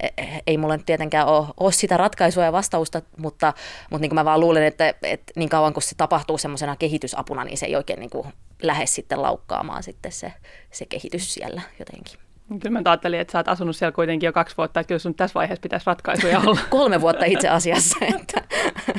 e, 0.00 0.06
e, 0.16 0.40
ei 0.46 0.58
mulla 0.58 0.76
nyt 0.76 0.86
tietenkään 0.86 1.26
ole, 1.26 1.46
ole 1.60 1.72
sitä 1.72 1.96
ratkaisua 1.96 2.44
ja 2.44 2.52
vastausta, 2.52 3.02
mutta, 3.16 3.52
mutta 3.90 4.00
niin 4.00 4.10
kuin 4.10 4.14
mä 4.14 4.24
vaan 4.24 4.40
luulen, 4.40 4.62
että, 4.62 4.94
että 5.02 5.32
niin 5.36 5.48
kauan 5.48 5.72
kun 5.72 5.82
se 5.82 5.94
tapahtuu 5.96 6.38
semmoisena 6.38 6.76
kehitysapuna, 6.76 7.44
niin 7.44 7.58
se 7.58 7.66
ei 7.66 7.76
oikein 7.76 8.00
niin 8.00 8.10
kuin 8.10 8.26
lähde 8.62 8.86
sitten 8.86 9.22
laukkaamaan 9.22 9.82
sitten 9.82 10.12
se, 10.12 10.32
se 10.70 10.86
kehitys 10.86 11.34
siellä 11.34 11.62
jotenkin. 11.78 12.25
Kyllä 12.48 12.70
mä 12.70 12.90
ajattelin, 12.90 13.20
että 13.20 13.32
sä 13.32 13.38
oot 13.38 13.48
asunut 13.48 13.76
siellä 13.76 13.92
kuitenkin 13.92 14.26
jo 14.26 14.32
kaksi 14.32 14.56
vuotta, 14.56 14.80
että 14.80 14.88
kyllä 14.88 14.98
sun 14.98 15.14
tässä 15.14 15.34
vaiheessa 15.34 15.60
pitäisi 15.60 15.86
ratkaisuja 15.86 16.40
olla. 16.40 16.60
Kolme 16.70 17.00
vuotta 17.00 17.24
itse 17.24 17.48
asiassa, 17.48 17.96
että 18.16 18.42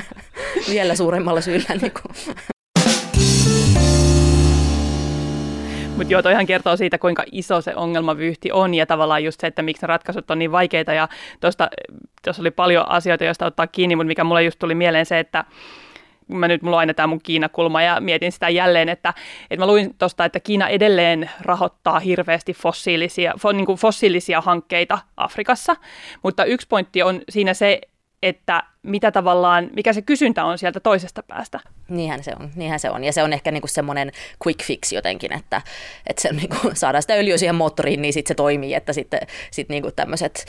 vielä 0.70 0.94
suuremmalla 0.94 1.40
syyllä. 1.40 1.74
Niin 1.80 1.92
kuin. 1.92 2.36
Mutta 5.96 6.12
joo, 6.12 6.22
toihan 6.22 6.46
kertoo 6.46 6.76
siitä, 6.76 6.98
kuinka 6.98 7.24
iso 7.32 7.60
se 7.60 7.76
ongelmavyyhti 7.76 8.52
on 8.52 8.74
ja 8.74 8.86
tavallaan 8.86 9.24
just 9.24 9.40
se, 9.40 9.46
että 9.46 9.62
miksi 9.62 9.82
ne 9.82 9.86
ratkaisut 9.86 10.30
on 10.30 10.38
niin 10.38 10.52
vaikeita. 10.52 10.92
Ja 10.92 11.08
tuossa 11.40 11.68
oli 12.40 12.50
paljon 12.50 12.88
asioita, 12.88 13.24
joista 13.24 13.46
ottaa 13.46 13.66
kiinni, 13.66 13.96
mutta 13.96 14.08
mikä 14.08 14.24
mulle 14.24 14.42
just 14.42 14.58
tuli 14.58 14.74
mieleen 14.74 15.06
se, 15.06 15.18
että 15.18 15.44
mä 16.28 16.48
nyt 16.48 16.62
mulla 16.62 16.76
on 16.76 16.80
aina 16.80 16.94
tämä 16.94 17.06
mun 17.06 17.20
Kiina-kulma 17.22 17.82
ja 17.82 18.00
mietin 18.00 18.32
sitä 18.32 18.48
jälleen, 18.48 18.88
että, 18.88 19.14
että 19.50 19.62
mä 19.62 19.66
luin 19.66 19.94
tuosta, 19.98 20.24
että 20.24 20.40
Kiina 20.40 20.68
edelleen 20.68 21.30
rahoittaa 21.40 22.00
hirveästi 22.00 22.52
fossiilisia, 22.52 23.34
fo, 23.38 23.52
niin 23.52 23.66
fossiilisia 23.66 24.40
hankkeita 24.40 24.98
Afrikassa, 25.16 25.76
mutta 26.22 26.44
yksi 26.44 26.66
pointti 26.68 27.02
on 27.02 27.20
siinä 27.28 27.54
se, 27.54 27.80
että 28.22 28.62
mitä 28.82 29.10
tavallaan, 29.10 29.70
mikä 29.76 29.92
se 29.92 30.02
kysyntä 30.02 30.44
on 30.44 30.58
sieltä 30.58 30.80
toisesta 30.80 31.22
päästä. 31.22 31.60
Niinhän 31.88 32.24
se 32.24 32.32
on, 32.40 32.50
niinhän 32.56 32.80
se 32.80 32.90
on. 32.90 33.04
Ja 33.04 33.12
se 33.12 33.22
on 33.22 33.32
ehkä 33.32 33.50
niinku 33.50 33.66
semmoinen 33.66 34.12
quick 34.46 34.62
fix 34.62 34.92
jotenkin, 34.92 35.32
että, 35.32 35.62
että 36.06 36.22
se 36.22 36.32
niinku, 36.32 36.56
saadaan 36.74 37.02
sitä 37.02 37.14
öljyä 37.14 37.36
siihen 37.36 37.54
moottoriin, 37.54 38.02
niin 38.02 38.12
sitten 38.12 38.28
se 38.28 38.34
toimii, 38.34 38.74
että 38.74 38.92
sitten 38.92 39.20
sit 39.50 39.68
niinku 39.68 39.90
tämmöiset 39.90 40.44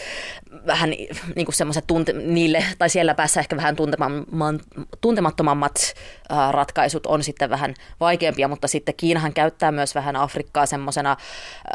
vähän 0.66 0.94
niinku 1.36 1.52
semmoiset 1.52 1.88
tunte, 1.88 2.14
niille, 2.14 2.64
tai 2.78 2.90
siellä 2.90 3.14
päässä 3.14 3.40
ehkä 3.40 3.58
vähän 3.58 3.76
tuntemattomammat 5.02 5.94
ää, 6.30 6.52
ratkaisut 6.52 7.06
on 7.06 7.24
sitten 7.24 7.50
vähän 7.50 7.74
vaikeampia, 8.00 8.48
mutta 8.48 8.68
sitten 8.68 8.96
Kiinahan 8.98 9.34
käyttää 9.34 9.72
myös 9.72 9.96
vähän 9.96 10.16
Afrikkaa 10.16 10.66
semmoisena, 10.66 11.18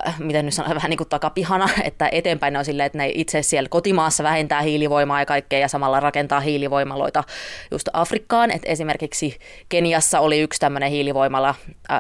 äh, 0.07 0.21
miten 0.21 0.45
nyt 0.45 0.55
sanotaan, 0.55 0.75
vähän 0.75 0.91
niin 0.91 0.99
kuin 0.99 1.09
takapihana, 1.09 1.69
että 1.85 2.09
eteenpäin 2.13 2.53
ne 2.53 2.59
on 2.59 2.65
silleen, 2.65 2.87
että 2.87 2.99
ne 2.99 3.11
itse 3.15 3.43
siellä 3.43 3.69
kotimaassa 3.69 4.25
vähentää 4.25 4.61
hiilivoimaa 4.61 5.21
ja 5.21 5.27
kaikkea 5.27 5.59
ja 5.59 5.69
samalla 5.69 6.01
rakentaa 6.01 6.41
hiilivoimaloita 6.45 7.25
just 7.71 7.89
Afrikkaan. 7.93 8.51
Et 8.51 8.63
esimerkiksi 8.65 9.39
Keniassa 9.69 10.21
oli 10.21 10.41
yksi 10.41 10.61
tämmöinen 10.61 10.91
hiilivoimala, 10.91 11.55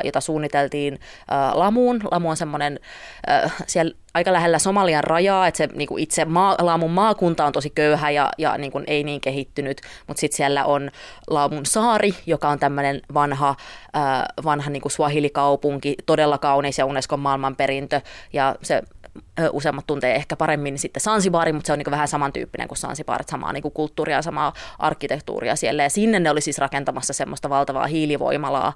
jota 0.04 0.20
suunniteltiin 0.20 0.98
Lamuun. 1.52 2.00
Lamu 2.10 2.30
on 2.30 2.36
semmoinen 2.36 2.80
siellä 3.66 3.94
aika 4.14 4.33
lähellä 4.33 4.59
Somalian 4.59 5.04
rajaa, 5.04 5.47
että 5.47 5.59
se 5.59 5.68
niin 5.75 5.88
kuin 5.88 6.02
itse 6.02 6.25
maa, 6.25 6.56
Laamun 6.61 6.90
maakunta 6.90 7.47
on 7.47 7.52
tosi 7.52 7.71
köyhä 7.71 8.11
ja, 8.11 8.30
ja 8.38 8.59
niin 8.59 8.73
kuin 8.73 8.85
ei 8.87 9.04
niin 9.04 9.21
kehittynyt, 9.21 9.80
mutta 10.06 10.21
sitten 10.21 10.37
siellä 10.37 10.64
on 10.64 10.90
Laamun 11.30 11.66
saari, 11.66 12.14
joka 12.26 12.49
on 12.49 12.59
tämmöinen 12.59 13.00
vanha, 13.14 13.49
äh, 13.97 14.25
vanha 14.44 14.71
niin 14.71 14.83
kuin 14.83 14.92
Swahili-kaupunki, 14.92 15.94
todella 16.06 16.38
kaunis 16.38 16.78
ja 16.78 16.87
Unescon 16.87 17.21
maailmanperintö 17.21 18.00
ja 18.33 18.56
se 18.62 18.83
useammat 19.52 19.87
tuntee 19.87 20.14
ehkä 20.14 20.37
paremmin 20.37 20.78
sitten 20.78 21.00
Sansibaari, 21.00 21.52
mutta 21.52 21.66
se 21.66 21.73
on 21.73 21.78
niin 21.78 21.90
vähän 21.90 22.09
samantyyppinen 22.09 22.68
kuin 22.68 22.78
Sansibar, 22.78 23.21
että 23.21 23.30
samaa 23.30 23.52
niin 23.52 23.62
kulttuuria, 23.75 24.23
samaa 24.23 24.52
arkkitehtuuria 24.78 25.56
siellä. 25.56 25.83
Ja 25.83 25.90
sinne 25.90 26.21
ne 26.21 26.30
oli 26.30 26.40
siis 26.40 26.59
rakentamassa 26.59 27.12
semmoista 27.12 27.50
valtavaa 27.50 27.87
hiilivoimalaa, 27.87 28.73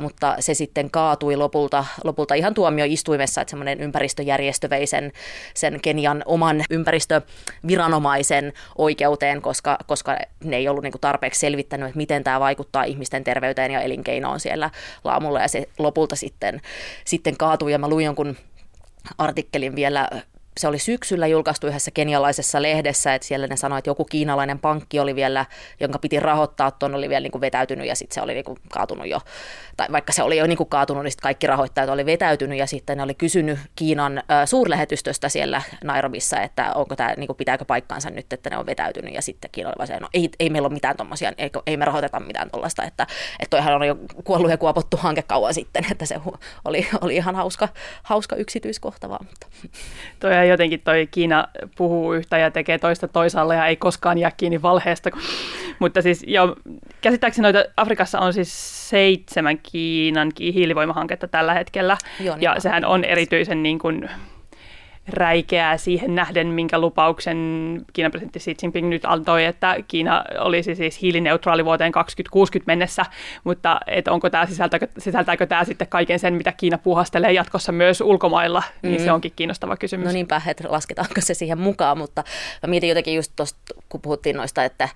mutta 0.00 0.36
se 0.40 0.54
sitten 0.54 0.90
kaatui 0.90 1.36
lopulta, 1.36 1.84
lopulta 2.04 2.34
ihan 2.34 2.54
tuomioistuimessa, 2.54 3.40
että 3.40 3.50
semmoinen 3.50 3.80
ympäristöjärjestö 3.80 4.63
vei 4.70 4.86
sen, 4.86 5.12
sen 5.54 5.80
Kenian 5.80 6.22
oman 6.26 6.64
ympäristöviranomaisen 6.70 8.52
oikeuteen, 8.78 9.42
koska, 9.42 9.78
koska 9.86 10.16
ne 10.44 10.56
ei 10.56 10.68
ollut 10.68 10.82
niin 10.82 10.92
kuin 10.92 11.00
tarpeeksi 11.00 11.40
selvittänyt, 11.40 11.88
että 11.88 11.96
miten 11.96 12.24
tämä 12.24 12.40
vaikuttaa 12.40 12.84
ihmisten 12.84 13.24
terveyteen 13.24 13.70
ja 13.70 13.80
elinkeinoon 13.80 14.40
siellä 14.40 14.70
laamulla. 15.04 15.40
Ja 15.40 15.48
se 15.48 15.68
lopulta 15.78 16.16
sitten, 16.16 16.60
sitten 17.04 17.36
kaatui 17.36 17.72
ja 17.72 17.78
mä 17.78 17.88
luin 17.88 18.04
jonkun 18.04 18.36
artikkelin 19.18 19.76
vielä 19.76 20.08
se 20.60 20.68
oli 20.68 20.78
syksyllä 20.78 21.26
julkaistu 21.26 21.66
yhdessä 21.66 21.90
kenialaisessa 21.90 22.62
lehdessä, 22.62 23.14
että 23.14 23.28
siellä 23.28 23.46
ne 23.46 23.56
sanoi, 23.56 23.78
että 23.78 23.90
joku 23.90 24.04
kiinalainen 24.04 24.58
pankki 24.58 25.00
oli 25.00 25.14
vielä, 25.14 25.46
jonka 25.80 25.98
piti 25.98 26.20
rahoittaa, 26.20 26.70
tuon 26.70 26.94
oli 26.94 27.08
vielä 27.08 27.22
niin 27.22 27.32
kuin 27.32 27.40
vetäytynyt 27.40 27.86
ja 27.86 27.94
sitten 27.94 28.14
se 28.14 28.20
oli 28.20 28.34
niin 28.34 28.44
kuin 28.44 28.58
kaatunut 28.70 29.06
jo, 29.06 29.20
tai 29.76 29.86
vaikka 29.92 30.12
se 30.12 30.22
oli 30.22 30.36
jo 30.36 30.46
niin 30.46 30.56
kuin 30.56 30.68
kaatunut, 30.68 31.04
niin 31.04 31.12
kaikki 31.22 31.46
rahoittajat 31.46 31.90
oli 31.90 32.06
vetäytynyt 32.06 32.58
ja 32.58 32.66
sitten 32.66 32.96
ne 32.96 33.02
oli 33.02 33.14
kysynyt 33.14 33.58
Kiinan 33.76 34.18
ä, 34.18 34.46
suurlähetystöstä 34.46 35.28
siellä 35.28 35.62
Nairobissa, 35.84 36.40
että 36.40 36.72
onko 36.74 36.96
tämä, 36.96 37.14
niin 37.16 37.26
kuin 37.26 37.36
pitääkö 37.36 37.64
paikkaansa 37.64 38.10
nyt, 38.10 38.32
että 38.32 38.50
ne 38.50 38.58
on 38.58 38.66
vetäytynyt 38.66 39.14
ja 39.14 39.22
sitten 39.22 39.50
Kiina 39.52 39.68
oli 39.68 39.88
vaan 39.88 40.02
no 40.02 40.08
ei, 40.14 40.30
ei 40.40 40.50
meillä 40.50 40.66
ole 40.66 40.74
mitään 40.74 40.96
tuommoisia, 40.96 41.32
ei, 41.38 41.50
ei 41.66 41.76
me 41.76 41.84
rahoiteta 41.84 42.20
mitään 42.20 42.50
tuollaista, 42.50 42.84
että, 42.84 43.06
että 43.40 43.50
toihan 43.50 43.74
on 43.74 43.86
jo 43.86 43.96
kuollut 44.24 44.50
ja 44.50 44.58
kuopottu 44.58 44.96
hanke 44.96 45.22
kauan 45.22 45.54
sitten, 45.54 45.86
että 45.92 46.06
se 46.06 46.20
oli, 46.64 46.86
oli 47.00 47.16
ihan 47.16 47.34
hauska, 47.34 47.68
hauska 48.02 48.36
yksityiskohta 48.36 49.08
vaan. 49.08 49.26
Mutta. 49.26 49.46
Toi 50.20 50.43
jotenkin 50.46 50.80
toi 50.80 51.08
Kiina 51.10 51.48
puhuu 51.76 52.12
yhtä 52.12 52.38
ja 52.38 52.50
tekee 52.50 52.78
toista 52.78 53.08
toisaalle 53.08 53.54
ja 53.54 53.66
ei 53.66 53.76
koskaan 53.76 54.18
jää 54.18 54.32
kiinni 54.36 54.62
valheesta. 54.62 55.10
Mutta 55.78 56.02
siis 56.02 56.24
jo, 56.26 56.56
käsittääkseni 57.00 57.42
noita 57.42 57.64
Afrikassa 57.76 58.20
on 58.20 58.32
siis 58.32 58.90
seitsemän 58.90 59.58
Kiinan 59.58 60.32
hiilivoimahanketta 60.40 61.28
tällä 61.28 61.54
hetkellä. 61.54 61.96
Joo, 62.20 62.36
niin 62.36 62.42
ja 62.42 62.60
sehän 62.60 62.84
on 62.84 63.04
erityisen 63.04 63.62
niin 63.62 63.78
kuin, 63.78 64.10
räikeää 65.08 65.76
siihen 65.76 66.14
nähden, 66.14 66.46
minkä 66.46 66.78
lupauksen 66.78 67.38
Kiinan 67.92 68.10
presidentti 68.10 68.38
Xi 68.38 68.56
Jinping 68.62 68.88
nyt 68.88 69.04
antoi, 69.04 69.44
että 69.44 69.76
Kiina 69.88 70.24
olisi 70.38 70.74
siis 70.74 71.02
hiilineutraali 71.02 71.64
vuoteen 71.64 71.92
2060 71.92 72.70
mennessä, 72.70 73.06
mutta 73.44 73.80
et 73.86 74.08
onko 74.08 74.30
tämä, 74.30 74.46
sisältääkö, 74.46 74.88
sisältääkö 74.98 75.46
tämä 75.46 75.64
sitten 75.64 75.88
kaiken 75.88 76.18
sen, 76.18 76.34
mitä 76.34 76.52
Kiina 76.52 76.78
puhastelee 76.78 77.32
jatkossa 77.32 77.72
myös 77.72 78.00
ulkomailla, 78.00 78.62
niin 78.82 79.00
mm. 79.00 79.04
se 79.04 79.12
onkin 79.12 79.32
kiinnostava 79.36 79.76
kysymys. 79.76 80.06
No 80.06 80.12
niinpä, 80.12 80.42
että 80.46 80.64
lasketaanko 80.68 81.20
se 81.20 81.34
siihen 81.34 81.58
mukaan, 81.58 81.98
mutta 81.98 82.24
mä 82.62 82.70
mietin 82.70 82.88
jotenkin 82.88 83.14
just 83.14 83.32
tuosta, 83.36 83.58
kun 83.88 84.00
puhuttiin 84.00 84.36
noista, 84.36 84.64
että 84.64 84.88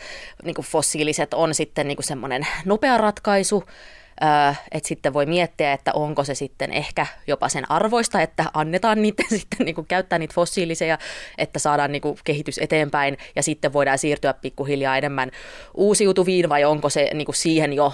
niin 0.45 0.57
fossiiliset 0.63 1.35
on 1.35 1.55
sitten 1.55 1.89
niin 1.89 1.99
semmoinen 2.01 2.47
nopea 2.65 2.99
ratkaisu, 2.99 3.65
että 4.73 4.89
sitten 4.89 5.13
voi 5.13 5.27
miettiä, 5.27 5.73
että 5.73 5.93
onko 5.93 6.25
se 6.25 6.35
sitten 6.35 6.73
ehkä 6.73 7.07
jopa 7.27 7.49
sen 7.49 7.71
arvoista, 7.71 8.23
että 8.23 8.45
annetaan 8.55 9.03
niiden 9.03 9.27
sitten 9.39 9.67
niin 9.67 9.75
kuin 9.75 9.87
käyttää 9.87 10.19
niitä 10.19 10.35
fossiilisia, 10.35 10.99
että 11.39 11.59
saadaan 11.59 11.93
niin 11.93 12.03
kuin 12.03 12.19
kehitys 12.25 12.59
eteenpäin 12.59 13.19
ja 13.37 13.43
sitten 13.43 13.73
voidaan 13.73 13.99
siirtyä 13.99 14.35
pikkuhiljaa 14.35 14.97
enemmän 14.97 15.31
uusiutuviin 15.75 16.49
vai 16.49 16.65
onko 16.65 16.91
se 16.91 17.11
niin 17.15 17.27
kuin 17.27 17.37
siihen 17.37 17.73
jo 17.73 17.93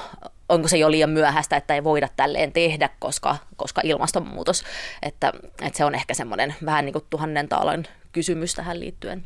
onko 0.48 0.68
se 0.68 0.78
jo 0.78 0.90
liian 0.90 1.10
myöhäistä, 1.10 1.56
että 1.56 1.74
ei 1.74 1.84
voida 1.84 2.08
tälleen 2.16 2.52
tehdä, 2.52 2.90
koska, 2.98 3.36
koska 3.56 3.80
ilmastonmuutos, 3.84 4.64
että, 5.02 5.32
että 5.62 5.76
se 5.76 5.84
on 5.84 5.94
ehkä 5.94 6.14
semmoinen 6.14 6.54
vähän 6.64 6.84
niin 6.84 6.92
kuin 6.92 7.04
tuhannen 7.10 7.48
taalan 7.48 7.86
kysymys 8.12 8.54
tähän 8.54 8.80
liittyen. 8.80 9.24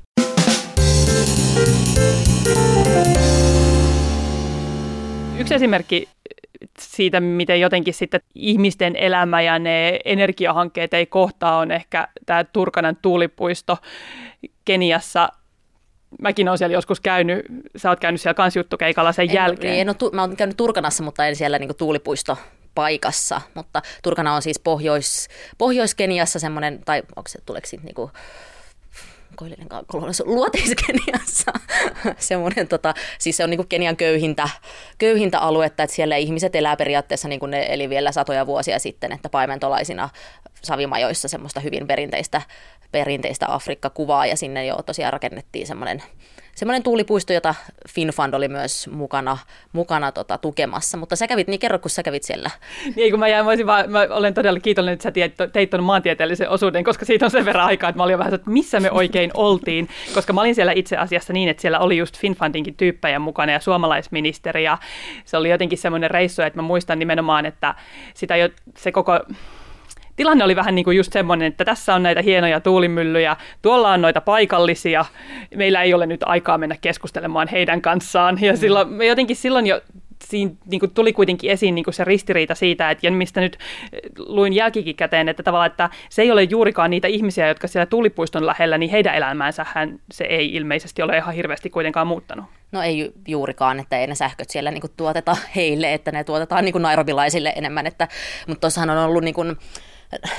Yksi 5.39 5.55
esimerkki 5.55 6.09
siitä, 6.79 7.21
miten 7.21 7.61
jotenkin 7.61 7.95
sitten 7.95 8.21
ihmisten 8.35 8.97
elämä 8.97 9.43
ja 9.43 9.59
ne 9.59 10.01
energiahankkeet 10.05 10.95
ei 10.95 11.07
kohtaa, 11.07 11.59
on 11.59 11.71
ehkä 11.71 12.09
tämä 12.27 12.45
Turkanan 12.45 12.97
tuulipuisto 12.97 13.79
Keniassa. 14.65 15.29
Mäkin 16.23 16.49
olen 16.49 16.59
siellä 16.59 16.75
joskus 16.75 17.01
käynyt, 17.01 17.47
sä 17.77 17.91
oot 17.91 18.01
käynyt 18.01 18.21
siellä 18.21 18.35
kansjuttukeikalla 18.35 19.13
sen 19.13 19.29
en, 19.29 19.35
jälkeen. 19.35 19.73
Niin, 19.73 19.81
en 19.81 19.89
ole, 19.89 20.11
mä 20.13 20.21
oon 20.21 20.37
käynyt 20.37 20.57
Turkanassa, 20.57 21.03
mutta 21.03 21.27
en 21.27 21.37
siellä 21.37 21.59
niin 21.59 21.77
tuulipuisto 21.77 22.39
paikassa, 22.75 23.41
mutta 23.55 23.83
Turkana 24.03 24.35
on 24.35 24.43
siis 24.43 24.61
Pohjois, 24.61 25.29
Pohjois-Keniassa 25.59 26.39
semmoinen, 26.39 26.81
tai 26.85 27.03
onko 27.17 27.29
se, 27.29 27.39
tuleeko 27.47 27.67
siitä 27.67 27.85
niin 27.85 28.11
koillinen 29.37 29.69
kolonnus 29.87 30.23
luotiiskeniassa. 30.27 31.53
Semmoinen, 32.19 32.69
tota, 32.69 32.95
siis 33.19 33.37
se 33.37 33.45
on 33.45 33.51
niin 33.51 33.69
Kenian 33.69 33.97
köyhintä, 33.97 34.49
köyhintä 34.99 35.39
aluetta, 35.39 35.83
että 35.83 35.97
siellä 35.97 36.17
ihmiset 36.17 36.55
elää 36.55 36.77
periaatteessa 36.77 37.29
niin 37.29 37.41
kuin 37.41 37.51
ne 37.51 37.67
eli 37.69 37.89
vielä 37.89 38.13
satoja 38.13 38.47
vuosia 38.47 38.79
sitten, 38.79 39.13
että 39.13 39.29
paimentolaisina 39.29 40.09
savimajoissa 40.63 41.29
semmoista 41.29 41.61
hyvin 41.61 41.87
perinteistä, 41.87 42.43
perinteistä 42.93 43.47
Afrikka-kuvaa 43.55 44.27
ja 44.27 44.37
sinne 44.37 44.67
jo 44.67 44.77
tosiaan 44.87 45.13
rakennettiin 45.13 45.67
semmoinen 45.67 46.03
semmoinen 46.59 46.83
tuulipuisto, 46.83 47.33
jota 47.33 47.55
FinFund 47.89 48.35
oli 48.35 48.49
myös 48.49 48.89
mukana, 48.89 49.39
mukana 49.73 50.13
tota, 50.13 50.39
tukemassa. 50.39 50.99
Mutta 50.99 51.17
sä 51.17 51.27
kävit, 51.27 51.49
niin 51.49 51.61
kerro, 51.61 51.79
kun 51.79 51.91
sä 51.91 52.03
kävit 52.03 52.23
siellä. 52.23 52.51
Niin, 52.97 53.11
kun 53.11 53.21
mä, 53.21 53.29
jäin, 53.29 53.47
mä, 53.47 53.53
vaan, 53.67 53.91
mä 53.91 54.07
olen 54.11 54.35
todella 54.35 54.61
kiitollinen, 54.61 54.93
että 54.93 55.03
sä 55.03 55.11
teit, 55.11 55.35
teit 55.53 55.71
tuon 55.71 55.85
maantieteellisen 55.85 56.51
osuuden, 56.51 56.85
koska 56.85 57.05
siitä 57.05 57.25
on 57.25 57.31
sen 57.31 57.45
verran 57.45 57.67
aikaa, 57.67 57.91
että 57.91 57.97
mä 57.97 58.05
olin 58.05 58.19
vähän, 58.19 58.35
että 58.35 58.51
missä 58.51 58.81
me 58.81 58.91
oikein 58.91 59.31
oltiin. 59.49 59.89
Koska 60.15 60.33
mä 60.33 60.41
olin 60.41 60.55
siellä 60.55 60.73
itse 60.73 60.97
asiassa 60.97 61.33
niin, 61.33 61.49
että 61.49 61.61
siellä 61.61 61.79
oli 61.79 61.97
just 61.97 62.19
FinFundinkin 62.19 62.77
tyyppejä 62.77 63.19
mukana 63.19 63.53
ja 63.53 63.61
suomalaisministeri. 63.61 64.65
Ja 64.65 64.79
se 65.25 65.37
oli 65.37 65.51
jotenkin 65.51 65.79
semmoinen 65.79 66.11
reissu, 66.11 66.43
että 66.43 66.59
mä 66.59 66.63
muistan 66.63 66.99
nimenomaan, 66.99 67.47
että 67.47 67.75
sitä 68.15 68.37
jo, 68.37 68.49
se 68.77 68.93
koko 68.93 69.21
tilanne 70.19 70.45
oli 70.45 70.57
vähän 70.57 70.75
niin 70.75 70.85
kuin 70.85 70.97
just 70.97 71.13
semmoinen, 71.13 71.49
että 71.49 71.65
tässä 71.65 71.95
on 71.95 72.03
näitä 72.03 72.23
hienoja 72.23 72.61
tuulimyllyjä, 72.61 73.37
tuolla 73.63 73.93
on 73.93 74.03
noita 74.03 74.21
paikallisia, 74.21 75.05
meillä 75.57 75.83
ei 75.83 75.95
ole 75.95 76.07
nyt 76.07 76.21
aikaa 76.27 76.59
mennä 76.59 76.77
keskustelemaan 76.81 77.49
heidän 77.49 77.83
kanssaan. 77.83 78.39
Ja 78.41 78.53
mm. 78.53 78.59
silloin, 78.59 78.89
me 78.89 79.07
jotenkin 79.07 79.37
silloin 79.37 79.67
jo 79.67 79.81
siinä 80.25 80.51
niin 80.71 80.81
kuin 80.81 80.91
tuli 80.91 81.13
kuitenkin 81.13 81.51
esiin 81.51 81.75
niin 81.75 81.85
kuin 81.85 81.95
se 81.95 82.05
ristiriita 82.05 82.55
siitä, 82.55 82.91
että 82.91 83.07
ja 83.07 83.13
mistä 83.13 83.41
nyt 83.41 83.59
luin 84.19 84.53
jälkikin 84.53 84.97
käteen, 84.97 85.29
että 85.29 85.43
tavallaan, 85.43 85.71
että 85.71 85.91
se 86.09 86.23
ei 86.23 86.31
ole 86.31 86.43
juurikaan 86.43 86.91
niitä 86.91 87.09
ihmisiä, 87.09 87.49
jotka 87.49 87.69
siellä 87.69 87.87
tuulipuiston 87.87 88.47
lähellä, 88.47 88.79
niin 88.79 88.91
heidän 88.91 89.15
elämäänsähän 89.15 89.99
se 90.11 90.25
ei 90.25 90.55
ilmeisesti 90.55 91.03
ole 91.03 91.17
ihan 91.17 91.35
hirveästi 91.35 91.71
kuitenkaan 91.71 92.07
muuttanut. 92.07 92.45
No 92.73 92.83
ei 92.83 93.13
juurikaan, 93.29 93.81
että 93.81 93.99
ei 93.99 94.07
ne 94.07 94.15
sähköt 94.15 94.51
siellä 94.51 94.71
niin 94.71 94.81
kuin 94.81 94.93
tuoteta 94.97 95.37
heille, 95.57 95.95
että 95.95 96.13
ne 96.13 96.25
tuotetaan 96.25 96.65
niin 96.65 96.73
kuin 96.73 96.83
nairobilaisille 96.83 97.53
enemmän, 97.57 97.87
että, 97.87 98.09
mutta 98.47 98.61
tuossahan 98.61 98.91
on 98.91 98.99
ollut 98.99 99.25
niin 99.25 99.35
kuin, 99.35 99.57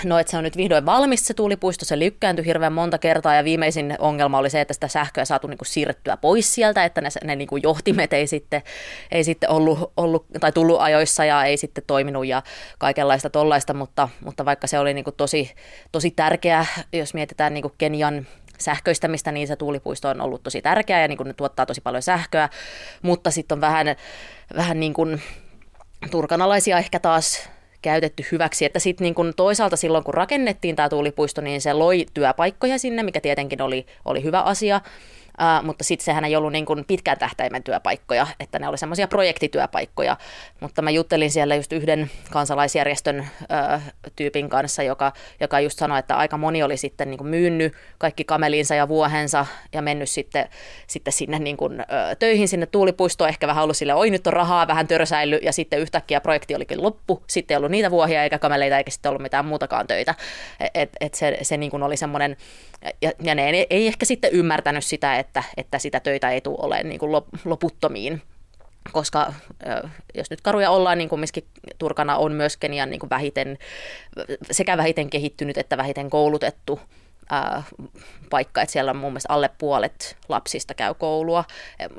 no 0.03 0.19
että 0.19 0.31
se 0.31 0.37
on 0.37 0.43
nyt 0.43 0.57
vihdoin 0.57 0.85
valmis 0.85 1.27
se 1.27 1.33
tuulipuisto, 1.33 1.85
se 1.85 1.99
lykkääntyi 1.99 2.45
hirveän 2.45 2.73
monta 2.73 2.97
kertaa 2.97 3.35
ja 3.35 3.43
viimeisin 3.43 3.95
ongelma 3.99 4.37
oli 4.37 4.49
se, 4.49 4.61
että 4.61 4.73
sitä 4.73 4.87
sähköä 4.87 5.25
saatu 5.25 5.47
niin 5.47 5.57
kuin 5.57 5.67
siirrettyä 5.67 6.17
pois 6.17 6.55
sieltä, 6.55 6.85
että 6.85 7.01
ne, 7.01 7.09
ne 7.23 7.35
niin 7.35 7.47
kuin 7.47 7.63
johtimet 7.63 8.13
ei 8.13 8.27
sitten, 8.27 8.61
ei 9.11 9.23
sitten 9.23 9.49
ollut, 9.49 9.91
ollut, 9.97 10.25
tai 10.39 10.51
tullut 10.51 10.81
ajoissa 10.81 11.25
ja 11.25 11.45
ei 11.45 11.57
sitten 11.57 11.83
toiminut 11.87 12.25
ja 12.25 12.43
kaikenlaista 12.77 13.29
tollaista, 13.29 13.73
mutta, 13.73 14.09
mutta 14.25 14.45
vaikka 14.45 14.67
se 14.67 14.79
oli 14.79 14.93
niin 14.93 15.03
kuin 15.03 15.15
tosi, 15.15 15.51
tosi 15.91 16.11
tärkeä, 16.11 16.65
jos 16.93 17.13
mietitään 17.13 17.53
niin 17.53 17.61
kuin 17.61 17.73
Kenian 17.77 18.27
sähköistämistä, 18.57 19.31
niin 19.31 19.47
se 19.47 19.55
tuulipuisto 19.55 20.09
on 20.09 20.21
ollut 20.21 20.43
tosi 20.43 20.61
tärkeä 20.61 21.01
ja 21.01 21.07
niin 21.07 21.17
kuin 21.17 21.27
ne 21.27 21.33
tuottaa 21.33 21.65
tosi 21.65 21.81
paljon 21.81 22.03
sähköä, 22.03 22.49
mutta 23.01 23.31
sitten 23.31 23.55
on 23.55 23.61
vähän, 23.61 23.87
vähän 24.55 24.79
niin 24.79 24.93
kuin 24.93 25.21
turkanalaisia 26.11 26.77
ehkä 26.77 26.99
taas 26.99 27.49
käytetty 27.81 28.25
hyväksi. 28.31 28.65
Että 28.65 28.79
sitten 28.79 29.05
niin 29.05 29.15
kun 29.15 29.33
toisaalta 29.35 29.75
silloin, 29.75 30.03
kun 30.03 30.13
rakennettiin 30.13 30.75
tämä 30.75 30.89
tuulipuisto, 30.89 31.41
niin 31.41 31.61
se 31.61 31.73
loi 31.73 32.05
työpaikkoja 32.13 32.79
sinne, 32.79 33.03
mikä 33.03 33.21
tietenkin 33.21 33.61
oli, 33.61 33.85
oli 34.05 34.23
hyvä 34.23 34.41
asia. 34.41 34.81
Uh, 35.39 35.65
mutta 35.65 35.83
sitten 35.83 36.05
sehän 36.05 36.25
ei 36.25 36.35
ollut 36.35 36.51
niin 36.51 36.65
kuin 36.65 36.85
pitkän 36.85 37.19
tähtäimen 37.19 37.63
työpaikkoja, 37.63 38.27
että 38.39 38.59
ne 38.59 38.67
oli 38.67 38.77
semmoisia 38.77 39.07
projektityöpaikkoja. 39.07 40.17
Mutta 40.59 40.81
mä 40.81 40.89
juttelin 40.89 41.31
siellä 41.31 41.55
just 41.55 41.73
yhden 41.73 42.11
kansalaisjärjestön 42.31 43.19
uh, 43.19 43.81
tyypin 44.15 44.49
kanssa, 44.49 44.83
joka, 44.83 45.13
joka 45.39 45.59
just 45.59 45.79
sanoi, 45.79 45.99
että 45.99 46.17
aika 46.17 46.37
moni 46.37 46.63
oli 46.63 46.77
sitten 46.77 47.09
niin 47.09 47.17
kuin 47.17 47.27
myynyt 47.27 47.73
kaikki 47.97 48.23
kamelinsa 48.23 48.75
ja 48.75 48.87
vuohensa 48.87 49.45
ja 49.73 49.81
mennyt 49.81 50.09
sitten, 50.09 50.49
sitten 50.87 51.13
sinne 51.13 51.39
niin 51.39 51.57
kuin, 51.57 51.79
uh, 51.79 52.17
töihin 52.19 52.47
sinne 52.47 52.65
tuulipuistoon, 52.65 53.29
ehkä 53.29 53.47
vähän 53.47 53.63
ollut 53.63 53.77
sille, 53.77 53.93
oi 53.93 54.09
nyt 54.09 54.27
on 54.27 54.33
rahaa, 54.33 54.67
vähän 54.67 54.87
törsäily 54.87 55.39
ja 55.41 55.53
sitten 55.53 55.79
yhtäkkiä 55.79 56.21
projekti 56.21 56.55
olikin 56.55 56.83
loppu, 56.83 57.23
sitten 57.27 57.55
ei 57.55 57.57
ollut 57.57 57.71
niitä 57.71 57.91
vuohia 57.91 58.23
eikä 58.23 58.39
kameleita 58.39 58.77
eikä 58.77 58.91
sitten 58.91 59.09
ollut 59.09 59.21
mitään 59.21 59.45
muutakaan 59.45 59.87
töitä. 59.87 60.15
Et, 60.73 60.89
et 60.99 61.13
se, 61.13 61.37
se 61.41 61.57
niin 61.57 61.71
kuin 61.71 61.83
oli 61.83 61.97
semmoinen, 61.97 62.37
ja, 63.01 63.11
ja 63.23 63.35
ne 63.35 63.49
ei, 63.49 63.67
ei 63.69 63.87
ehkä 63.87 64.05
sitten 64.05 64.31
ymmärtänyt 64.31 64.85
sitä, 64.85 65.15
että, 65.15 65.28
että 65.57 65.79
sitä 65.79 65.99
töitä 65.99 66.29
ei 66.29 66.41
tule 66.41 66.57
olemaan 66.59 66.89
niin 66.89 66.99
kuin 66.99 67.11
loputtomiin. 67.45 68.21
Koska 68.91 69.33
jos 70.15 70.29
nyt 70.29 70.41
karuja 70.41 70.71
ollaan, 70.71 70.97
niin 70.97 71.09
kumminkin 71.09 71.43
Turkana 71.77 72.17
on 72.17 72.31
myös 72.31 72.57
Kenian 72.57 72.89
niin 72.89 72.99
kuin 72.99 73.09
vähiten, 73.09 73.57
sekä 74.51 74.77
vähiten 74.77 75.09
kehittynyt 75.09 75.57
että 75.57 75.77
vähiten 75.77 76.09
koulutettu 76.09 76.79
ää, 77.29 77.63
paikka, 78.29 78.61
että 78.61 78.73
siellä 78.73 78.91
on 78.91 78.97
mun 78.97 79.11
mielestä 79.11 79.33
alle 79.33 79.49
puolet 79.57 80.17
lapsista 80.29 80.73
käy 80.73 80.93
koulua. 80.93 81.43